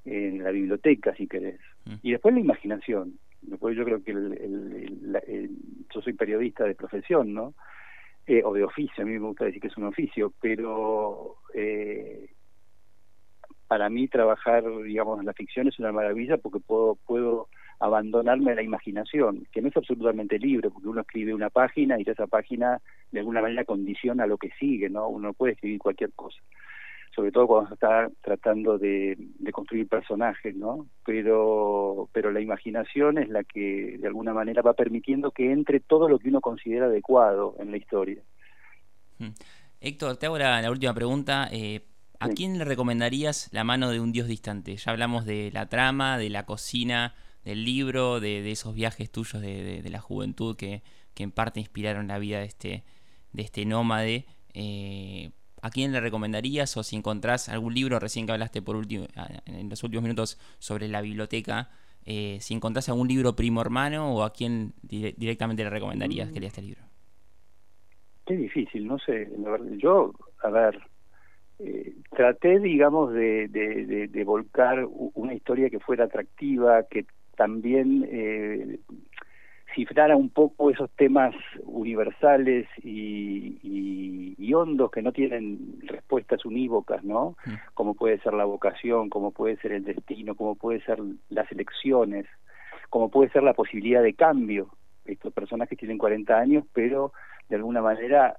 En 0.06 0.44
la 0.44 0.52
biblioteca, 0.52 1.14
si 1.16 1.28
querés. 1.28 1.60
Mm. 1.86 1.96
Y 2.04 2.12
después 2.12 2.34
la 2.34 2.40
imaginación. 2.40 3.20
Después 3.42 3.76
yo 3.76 3.84
creo 3.84 4.02
que 4.02 4.12
el, 4.12 5.50
yo 5.94 6.02
soy 6.02 6.14
periodista 6.14 6.64
de 6.64 6.76
profesión, 6.76 7.34
¿no? 7.34 7.54
Eh, 8.28 8.42
o 8.44 8.54
de 8.54 8.64
oficio, 8.64 9.04
a 9.04 9.06
mí 9.06 9.14
me 9.14 9.28
gusta 9.28 9.46
decir 9.46 9.62
que 9.62 9.68
es 9.68 9.78
un 9.78 9.86
oficio, 9.86 10.34
pero 10.42 11.38
eh, 11.54 12.30
para 13.68 13.90
mí 13.90 14.08
trabajar, 14.08 14.64
digamos, 14.84 15.20
en 15.20 15.26
la 15.26 15.34
ficción 15.34 15.68
es 15.68 15.80
una 15.80 15.92
maravilla 15.92 16.38
porque 16.38 16.60
puedo, 16.60 16.96
puedo 17.06 17.50
abandonarme 17.80 18.52
a 18.52 18.56
la 18.56 18.64
imaginación, 18.64 19.46
que 19.52 19.62
no 19.62 19.68
es 19.68 19.76
absolutamente 19.76 20.40
libre, 20.40 20.70
porque 20.70 20.88
uno 20.88 21.02
escribe 21.02 21.34
una 21.34 21.50
página 21.50 22.00
y 22.00 22.04
esa 22.06 22.28
página 22.28 22.80
de 23.12 23.20
alguna 23.20 23.42
manera 23.42 23.66
condiciona 23.66 24.26
lo 24.26 24.38
que 24.38 24.52
sigue, 24.60 24.90
¿no? 24.90 25.08
Uno 25.10 25.30
no 25.30 25.34
puede 25.34 25.54
escribir 25.54 25.80
cualquier 25.80 26.14
cosa 26.14 26.40
sobre 27.16 27.32
todo 27.32 27.48
cuando 27.48 27.70
se 27.70 27.74
está 27.76 28.10
tratando 28.22 28.78
de, 28.78 29.18
construir 29.52 29.88
personajes, 29.88 30.56
¿no? 30.56 30.88
Pero, 31.06 32.10
pero 32.12 32.32
la 32.32 32.42
imaginación 32.42 33.18
es 33.18 33.30
la 33.30 33.44
que 33.44 33.98
de 34.00 34.08
alguna 34.08 34.34
manera 34.34 34.62
va 34.62 34.74
permitiendo 34.74 35.32
que 35.32 35.52
entre 35.52 35.80
todo 35.80 36.10
lo 36.10 36.18
que 36.18 36.30
uno 36.30 36.42
considera 36.42 36.88
adecuado 36.88 37.56
en 37.60 37.72
la 37.72 37.78
historia. 37.78 38.22
Hmm. 39.20 39.30
Héctor, 39.80 40.18
te 40.18 40.26
hago 40.26 40.38
la, 40.38 40.70
última 40.72 40.94
pregunta. 40.94 41.50
Eh, 41.52 41.82
¿A 42.20 42.30
quién 42.30 42.58
le 42.58 42.64
recomendarías 42.64 43.50
la 43.52 43.66
mano 43.66 43.92
de 43.92 44.00
un 44.00 44.14
dios 44.14 44.28
distante? 44.28 44.76
Ya 44.78 44.92
hablamos 44.92 45.26
de 45.26 45.52
la 45.52 45.68
trama, 45.68 46.18
de 46.18 46.30
la 46.30 46.46
cocina, 46.46 47.14
del 47.44 47.66
libro, 47.66 48.22
de, 48.22 48.50
esos 48.50 48.74
viajes 48.74 49.12
tuyos 49.12 49.42
de, 49.42 49.84
la 49.90 50.00
juventud 50.00 50.56
que, 50.56 50.84
que, 51.14 51.24
en 51.24 51.32
parte 51.32 51.60
inspiraron 51.60 52.08
la 52.08 52.20
vida 52.20 52.40
de 52.40 52.46
este, 52.46 52.84
de 53.34 53.42
este 53.42 53.66
nómade. 53.66 54.26
Eh, 54.54 55.32
¿a 55.64 55.70
quién 55.70 55.94
le 55.94 56.02
recomendarías? 56.02 56.76
O 56.78 56.84
si 56.84 56.96
encontrás 56.98 57.48
algún 57.50 57.74
libro, 57.74 57.98
recién 57.98 58.26
que 58.26 58.34
hablaste 58.34 58.62
por 58.62 58.76
último, 58.76 59.08
en 59.46 59.70
los 59.70 59.82
últimos 59.84 60.04
minutos 60.04 60.38
sobre 60.60 60.90
la 60.90 61.02
biblioteca, 61.02 61.70
eh, 62.06 62.38
si 62.42 62.54
encontrás 62.54 62.90
algún 62.90 63.08
libro 63.08 63.34
primo 63.36 63.62
hermano 63.62 64.14
o 64.14 64.24
a 64.24 64.34
quién 64.34 64.74
directamente 64.84 65.64
le 65.64 65.70
recomendarías 65.70 66.32
que 66.32 66.42
lea 66.42 66.50
este 66.50 66.62
libro. 66.62 66.82
Qué 68.26 68.36
difícil, 68.36 68.88
no 68.88 69.00
sé. 69.00 69.30
Yo, 69.78 70.14
a 70.44 70.50
ver, 70.50 70.80
eh, 71.60 71.94
traté, 72.12 72.60
digamos, 72.60 73.14
de, 73.14 73.48
de, 73.48 74.24
volcar 74.26 74.86
una 75.14 75.34
historia 75.34 75.70
que 75.70 75.80
fuera 75.80 76.06
atractiva, 76.06 76.84
que 76.84 77.06
también 77.38 78.06
eh, 78.10 78.80
cifrara 79.74 80.16
un 80.16 80.30
poco 80.30 80.70
esos 80.70 80.90
temas 80.92 81.36
universales 81.64 82.68
y, 82.84 84.36
y, 84.38 84.54
hondos 84.54 84.92
que 84.92 85.02
no 85.02 85.12
tienen 85.12 85.80
respuestas 85.84 86.46
unívocas, 86.46 87.04
¿no? 87.04 87.36
Mm. 87.46 87.54
Como 87.74 87.96
puede 87.96 88.20
ser 88.20 88.34
la 88.34 88.46
vocación, 88.46 89.10
como 89.10 89.32
puede 89.32 89.58
ser 89.58 89.72
el 89.72 89.84
destino, 89.84 90.36
como 90.36 90.56
puede 90.56 90.82
ser 90.82 91.00
las 91.30 91.52
elecciones, 91.52 92.28
como 92.90 93.10
puede 93.10 93.32
ser 93.32 93.44
la 93.44 93.54
posibilidad 93.54 94.04
de 94.04 94.14
cambio. 94.14 94.70
Estos 95.06 95.34
personajes 95.34 95.78
tienen 95.78 95.98
40 95.98 96.38
años, 96.38 96.66
pero 96.74 97.14
de 97.50 97.56
alguna 97.56 97.82
manera 97.82 98.38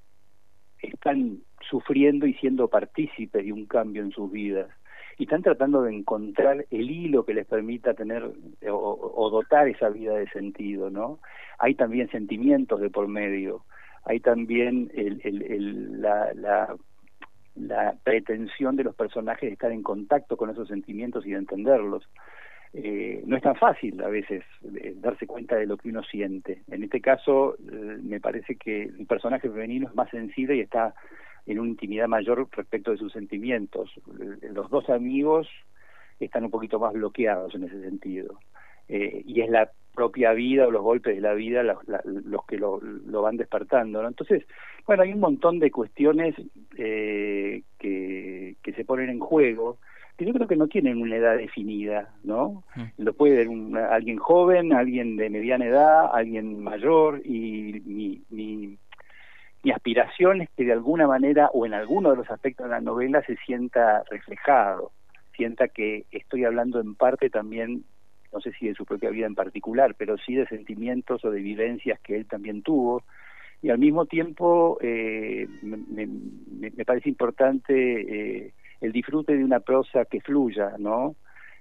están 0.80 1.38
sufriendo 1.68 2.26
y 2.26 2.34
siendo 2.34 2.68
partícipes 2.68 3.44
de 3.44 3.52
un 3.52 3.66
cambio 3.66 4.02
en 4.02 4.12
sus 4.12 4.30
vidas 4.30 4.68
y 5.18 5.24
están 5.24 5.42
tratando 5.42 5.82
de 5.82 5.94
encontrar 5.94 6.66
el 6.70 6.90
hilo 6.90 7.24
que 7.24 7.34
les 7.34 7.46
permita 7.46 7.94
tener 7.94 8.30
o, 8.70 9.30
dotar 9.30 9.68
esa 9.68 9.88
vida 9.88 10.14
de 10.14 10.28
sentido, 10.28 10.90
¿no? 10.90 11.18
Hay 11.58 11.74
también 11.74 12.10
sentimientos 12.10 12.80
de 12.80 12.90
por 12.90 13.08
medio, 13.08 13.64
hay 14.04 14.20
también 14.20 14.90
el, 14.94 15.20
el, 15.24 16.02
la, 16.02 16.32
la, 16.34 16.76
la 17.54 17.94
pretensión 18.02 18.76
de 18.76 18.84
los 18.84 18.94
personajes 18.94 19.48
de 19.48 19.54
estar 19.54 19.72
en 19.72 19.82
contacto 19.82 20.36
con 20.36 20.50
esos 20.50 20.68
sentimientos 20.68 21.26
y 21.26 21.30
de 21.30 21.38
entenderlos. 21.38 22.08
Eh, 22.76 23.22
no 23.24 23.36
es 23.36 23.42
tan 23.42 23.54
fácil 23.54 24.02
a 24.02 24.08
veces 24.08 24.42
eh, 24.64 24.94
darse 24.96 25.28
cuenta 25.28 25.54
de 25.54 25.66
lo 25.66 25.76
que 25.76 25.90
uno 25.90 26.02
siente. 26.02 26.62
En 26.68 26.82
este 26.82 27.00
caso, 27.00 27.54
eh, 27.54 27.98
me 28.02 28.20
parece 28.20 28.56
que 28.56 28.82
el 28.82 29.06
personaje 29.06 29.48
femenino 29.48 29.88
es 29.88 29.94
más 29.94 30.10
sensible 30.10 30.56
y 30.56 30.60
está 30.60 30.92
en 31.46 31.58
una 31.58 31.70
intimidad 31.70 32.08
mayor 32.08 32.48
respecto 32.52 32.90
de 32.90 32.98
sus 32.98 33.12
sentimientos. 33.12 33.90
Los 34.42 34.70
dos 34.70 34.88
amigos 34.90 35.48
están 36.20 36.44
un 36.44 36.50
poquito 36.50 36.78
más 36.78 36.92
bloqueados 36.92 37.54
en 37.54 37.64
ese 37.64 37.80
sentido. 37.80 38.38
eh, 38.88 39.22
y 39.26 39.40
es 39.40 39.48
la 39.48 39.70
propia 39.94 40.32
vida 40.32 40.66
o 40.66 40.70
los 40.70 40.82
golpes 40.82 41.14
de 41.14 41.20
la 41.20 41.34
vida 41.34 41.62
los 41.62 42.46
que 42.46 42.58
lo, 42.58 42.80
van 43.22 43.36
despertando. 43.36 44.02
¿no? 44.02 44.08
Entonces, 44.08 44.44
bueno, 44.86 45.04
hay 45.04 45.12
un 45.12 45.20
montón 45.20 45.58
de 45.58 45.70
cuestiones 45.70 46.34
eh, 46.76 47.62
que, 47.78 48.56
que 48.62 48.72
se 48.72 48.84
ponen 48.84 49.08
en 49.08 49.20
juego 49.20 49.78
que 50.16 50.24
yo 50.24 50.32
creo 50.32 50.46
que 50.46 50.56
no 50.56 50.68
tienen 50.68 51.00
una 51.00 51.16
edad 51.16 51.36
definida, 51.36 52.14
¿no? 52.22 52.62
Mm. 52.76 53.02
Lo 53.02 53.14
puede 53.14 53.36
ver 53.36 53.48
un, 53.48 53.76
alguien 53.76 54.18
joven, 54.18 54.72
alguien 54.72 55.16
de 55.16 55.28
mediana 55.28 55.66
edad, 55.66 56.10
alguien 56.12 56.62
mayor, 56.62 57.20
y 57.24 57.82
mi, 57.84 58.22
mi, 58.30 58.78
mi 59.64 59.70
aspiración 59.70 60.42
es 60.42 60.50
que 60.56 60.64
de 60.64 60.72
alguna 60.72 61.06
manera 61.06 61.50
o 61.52 61.66
en 61.66 61.74
alguno 61.74 62.10
de 62.10 62.16
los 62.18 62.30
aspectos 62.30 62.66
de 62.66 62.70
la 62.70 62.80
novela 62.80 63.22
se 63.22 63.36
sienta 63.38 64.04
reflejado, 64.10 64.92
sienta 65.34 65.68
que 65.68 66.04
estoy 66.10 66.44
hablando 66.44 66.80
en 66.80 66.94
parte 66.94 67.30
también 67.30 67.84
no 68.34 68.40
sé 68.40 68.52
si 68.58 68.66
de 68.66 68.74
su 68.74 68.84
propia 68.84 69.10
vida 69.10 69.26
en 69.26 69.36
particular, 69.36 69.94
pero 69.96 70.18
sí 70.18 70.34
de 70.34 70.46
sentimientos 70.46 71.24
o 71.24 71.30
de 71.30 71.40
vivencias 71.40 72.00
que 72.00 72.16
él 72.16 72.26
también 72.26 72.62
tuvo. 72.62 73.04
Y 73.62 73.70
al 73.70 73.78
mismo 73.78 74.06
tiempo 74.06 74.76
eh, 74.82 75.46
me, 75.62 76.08
me, 76.72 76.84
parece 76.84 77.08
importante 77.08 77.72
eh, 77.72 78.52
el 78.80 78.92
disfrute 78.92 79.36
de 79.36 79.44
una 79.44 79.60
prosa 79.60 80.04
que 80.04 80.20
fluya, 80.20 80.74
¿no? 80.78 81.14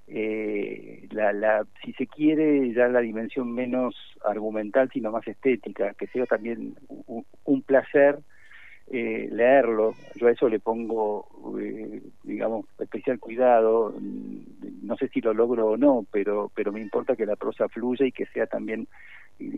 Eh, 0.08 1.08
la, 1.12 1.32
la, 1.34 1.66
si 1.84 1.94
se 1.94 2.08
quiere, 2.08 2.74
ya 2.74 2.88
la 2.88 3.00
dimensión 3.00 3.52
menos 3.54 3.96
argumental, 4.26 4.90
sino 4.92 5.12
más 5.12 5.28
estética, 5.28 5.94
que 5.94 6.08
sea 6.08 6.26
también 6.26 6.76
un 7.46 7.62
placer 7.62 8.20
eh, 8.92 9.30
leerlo. 9.32 9.96
Yo 10.16 10.28
a 10.28 10.32
eso 10.32 10.50
le 10.50 10.60
pongo, 10.60 11.28
eh, 11.60 12.02
digamos, 12.24 12.66
especial 12.80 13.20
cuidado. 13.20 13.94
No 14.82 14.98
sé 14.98 15.08
si 15.08 15.22
lo 15.22 15.34
logro 15.34 15.72
o 15.72 15.78
no, 15.78 16.06
pero, 16.12 16.52
pero 16.54 16.72
me 16.72 16.82
importa 16.82 17.16
que 17.16 17.26
la 17.26 17.36
prosa 17.36 17.70
fluya 17.70 18.06
y 18.06 18.12
que 18.12 18.26
sea 18.28 18.46
también 18.46 18.88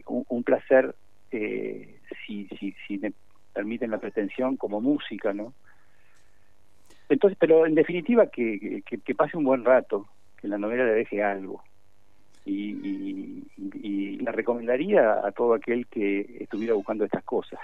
un, 0.05 0.43
placer, 0.43 0.95
eh, 1.31 1.99
si, 2.25 2.47
si, 2.59 2.75
si 2.87 2.97
me 2.99 3.13
permiten 3.53 3.91
la 3.91 3.97
pretensión, 3.97 4.57
como 4.57 4.79
música, 4.79 5.33
¿no? 5.33 5.53
Entonces, 7.09 7.37
pero 7.39 7.65
en 7.65 7.75
definitiva 7.75 8.27
que, 8.27 8.83
que, 8.85 9.15
pase 9.15 9.37
un 9.37 9.43
buen 9.43 9.63
rato, 9.63 10.07
que 10.45 10.49
la 10.49 10.59
novela 10.59 10.85
le 10.85 10.93
deje 10.93 11.23
algo. 11.23 11.63
Y, 12.45 12.71
y, 12.87 13.43
y, 13.81 14.17
la 14.17 14.31
recomendaría 14.31 15.25
a 15.25 15.31
todo 15.31 15.55
aquel 15.55 15.87
que 15.87 16.37
estuviera 16.39 16.75
buscando 16.75 17.03
estas 17.03 17.23
cosas. 17.23 17.59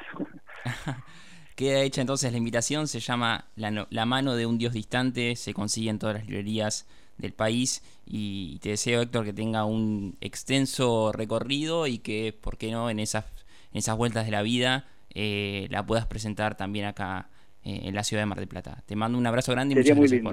Queda 1.56 1.82
hecha 1.82 2.02
entonces 2.02 2.32
la 2.32 2.40
invitación, 2.40 2.88
se 2.88 3.00
llama 3.00 3.46
la, 3.56 4.06
mano 4.08 4.36
de 4.36 4.48
un 4.48 4.58
Dios 4.58 4.74
distante, 4.74 5.36
se 5.36 5.54
consigue 5.54 5.92
en 5.92 6.00
todas 6.00 6.16
las 6.16 6.26
librerías 6.26 6.88
del 7.20 7.34
país 7.34 7.84
y 8.08 8.58
te 8.60 8.70
deseo 8.70 9.02
Héctor 9.02 9.26
que 9.26 9.34
tenga 9.34 9.66
un 9.66 10.18
extenso 10.22 11.12
recorrido 11.12 11.86
y 11.86 12.00
que, 12.00 12.34
¿por 12.34 12.58
qué 12.58 12.72
no?, 12.72 12.90
en 12.90 13.00
esas, 13.00 13.26
en 13.72 13.78
esas 13.78 13.96
vueltas 13.96 14.26
de 14.26 14.32
la 14.32 14.42
vida 14.42 14.86
eh, 15.14 15.68
la 15.70 15.86
puedas 15.86 16.08
presentar 16.08 16.58
también 16.58 16.86
acá 16.86 17.30
eh, 17.64 17.82
en 17.84 17.94
la 17.94 18.04
ciudad 18.04 18.24
de 18.24 18.26
Mar 18.26 18.40
del 18.40 18.48
Plata. 18.48 18.82
Te 18.88 18.96
mando 18.96 19.20
un 19.20 19.28
abrazo 19.28 19.52
grande 19.52 19.76
y 19.76 19.78
muchas 19.78 19.96
gracias 19.96 20.24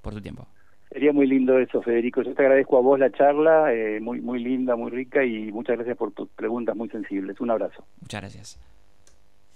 por, 0.00 0.14
tu 0.14 0.20
tiempo. 0.20 0.46
Sería 0.90 1.12
muy 1.12 1.26
lindo 1.26 1.58
eso, 1.58 1.82
Federico. 1.82 2.22
Yo 2.22 2.34
te 2.34 2.42
agradezco 2.42 2.78
a 2.78 2.80
vos 2.80 2.98
la 2.98 3.10
charla, 3.10 3.72
eh, 3.72 4.00
muy, 4.00 4.20
muy 4.20 4.42
linda, 4.42 4.76
muy 4.76 4.90
rica 4.90 5.24
y 5.24 5.50
muchas 5.52 5.76
gracias 5.76 5.96
por 5.96 6.12
tus 6.12 6.28
preguntas 6.28 6.76
muy 6.76 6.88
sensibles. 6.88 7.40
Un 7.40 7.50
abrazo. 7.50 7.84
Muchas 8.00 8.20
gracias. 8.20 8.60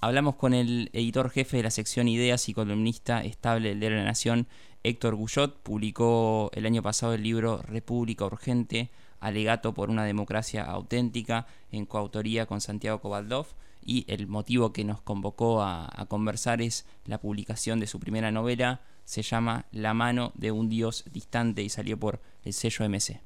Hablamos 0.01 0.35
con 0.37 0.55
el 0.55 0.91
editor 0.93 1.31
jefe 1.31 1.59
de 1.59 1.63
la 1.63 1.71
sección 1.71 2.09
Ideas 2.09 2.49
y 2.49 2.55
columnista 2.55 3.23
estable 3.23 3.75
de 3.75 3.91
la 3.91 4.03
Nación, 4.03 4.47
Héctor 4.83 5.15
Guyot. 5.15 5.63
Publicó 5.63 6.51
el 6.55 6.67
año 6.67 6.83
pasado 6.83 7.15
el 7.15 7.23
libro 7.23 7.61
República 7.63 8.25
Urgente, 8.25 8.91
alegato 9.21 9.73
por 9.73 9.89
una 9.89 10.05
democracia 10.05 10.65
auténtica, 10.65 11.47
en 11.71 11.87
coautoría 11.87 12.47
con 12.47 12.61
Santiago 12.61 12.99
Cobaldov. 13.01 13.47
Y 13.83 14.05
el 14.09 14.27
motivo 14.27 14.73
que 14.73 14.85
nos 14.85 15.01
convocó 15.01 15.63
a 15.63 16.07
conversar 16.09 16.61
es 16.61 16.87
la 17.07 17.19
publicación 17.19 17.79
de 17.79 17.87
su 17.87 18.01
primera 18.01 18.31
novela. 18.31 18.81
Se 19.11 19.23
llama 19.23 19.67
La 19.73 19.93
mano 19.93 20.31
de 20.37 20.53
un 20.53 20.69
dios 20.69 21.03
distante 21.11 21.65
y 21.65 21.69
salió 21.69 21.99
por 21.99 22.21
el 22.45 22.53
sello 22.53 22.89
MC. 22.89 23.21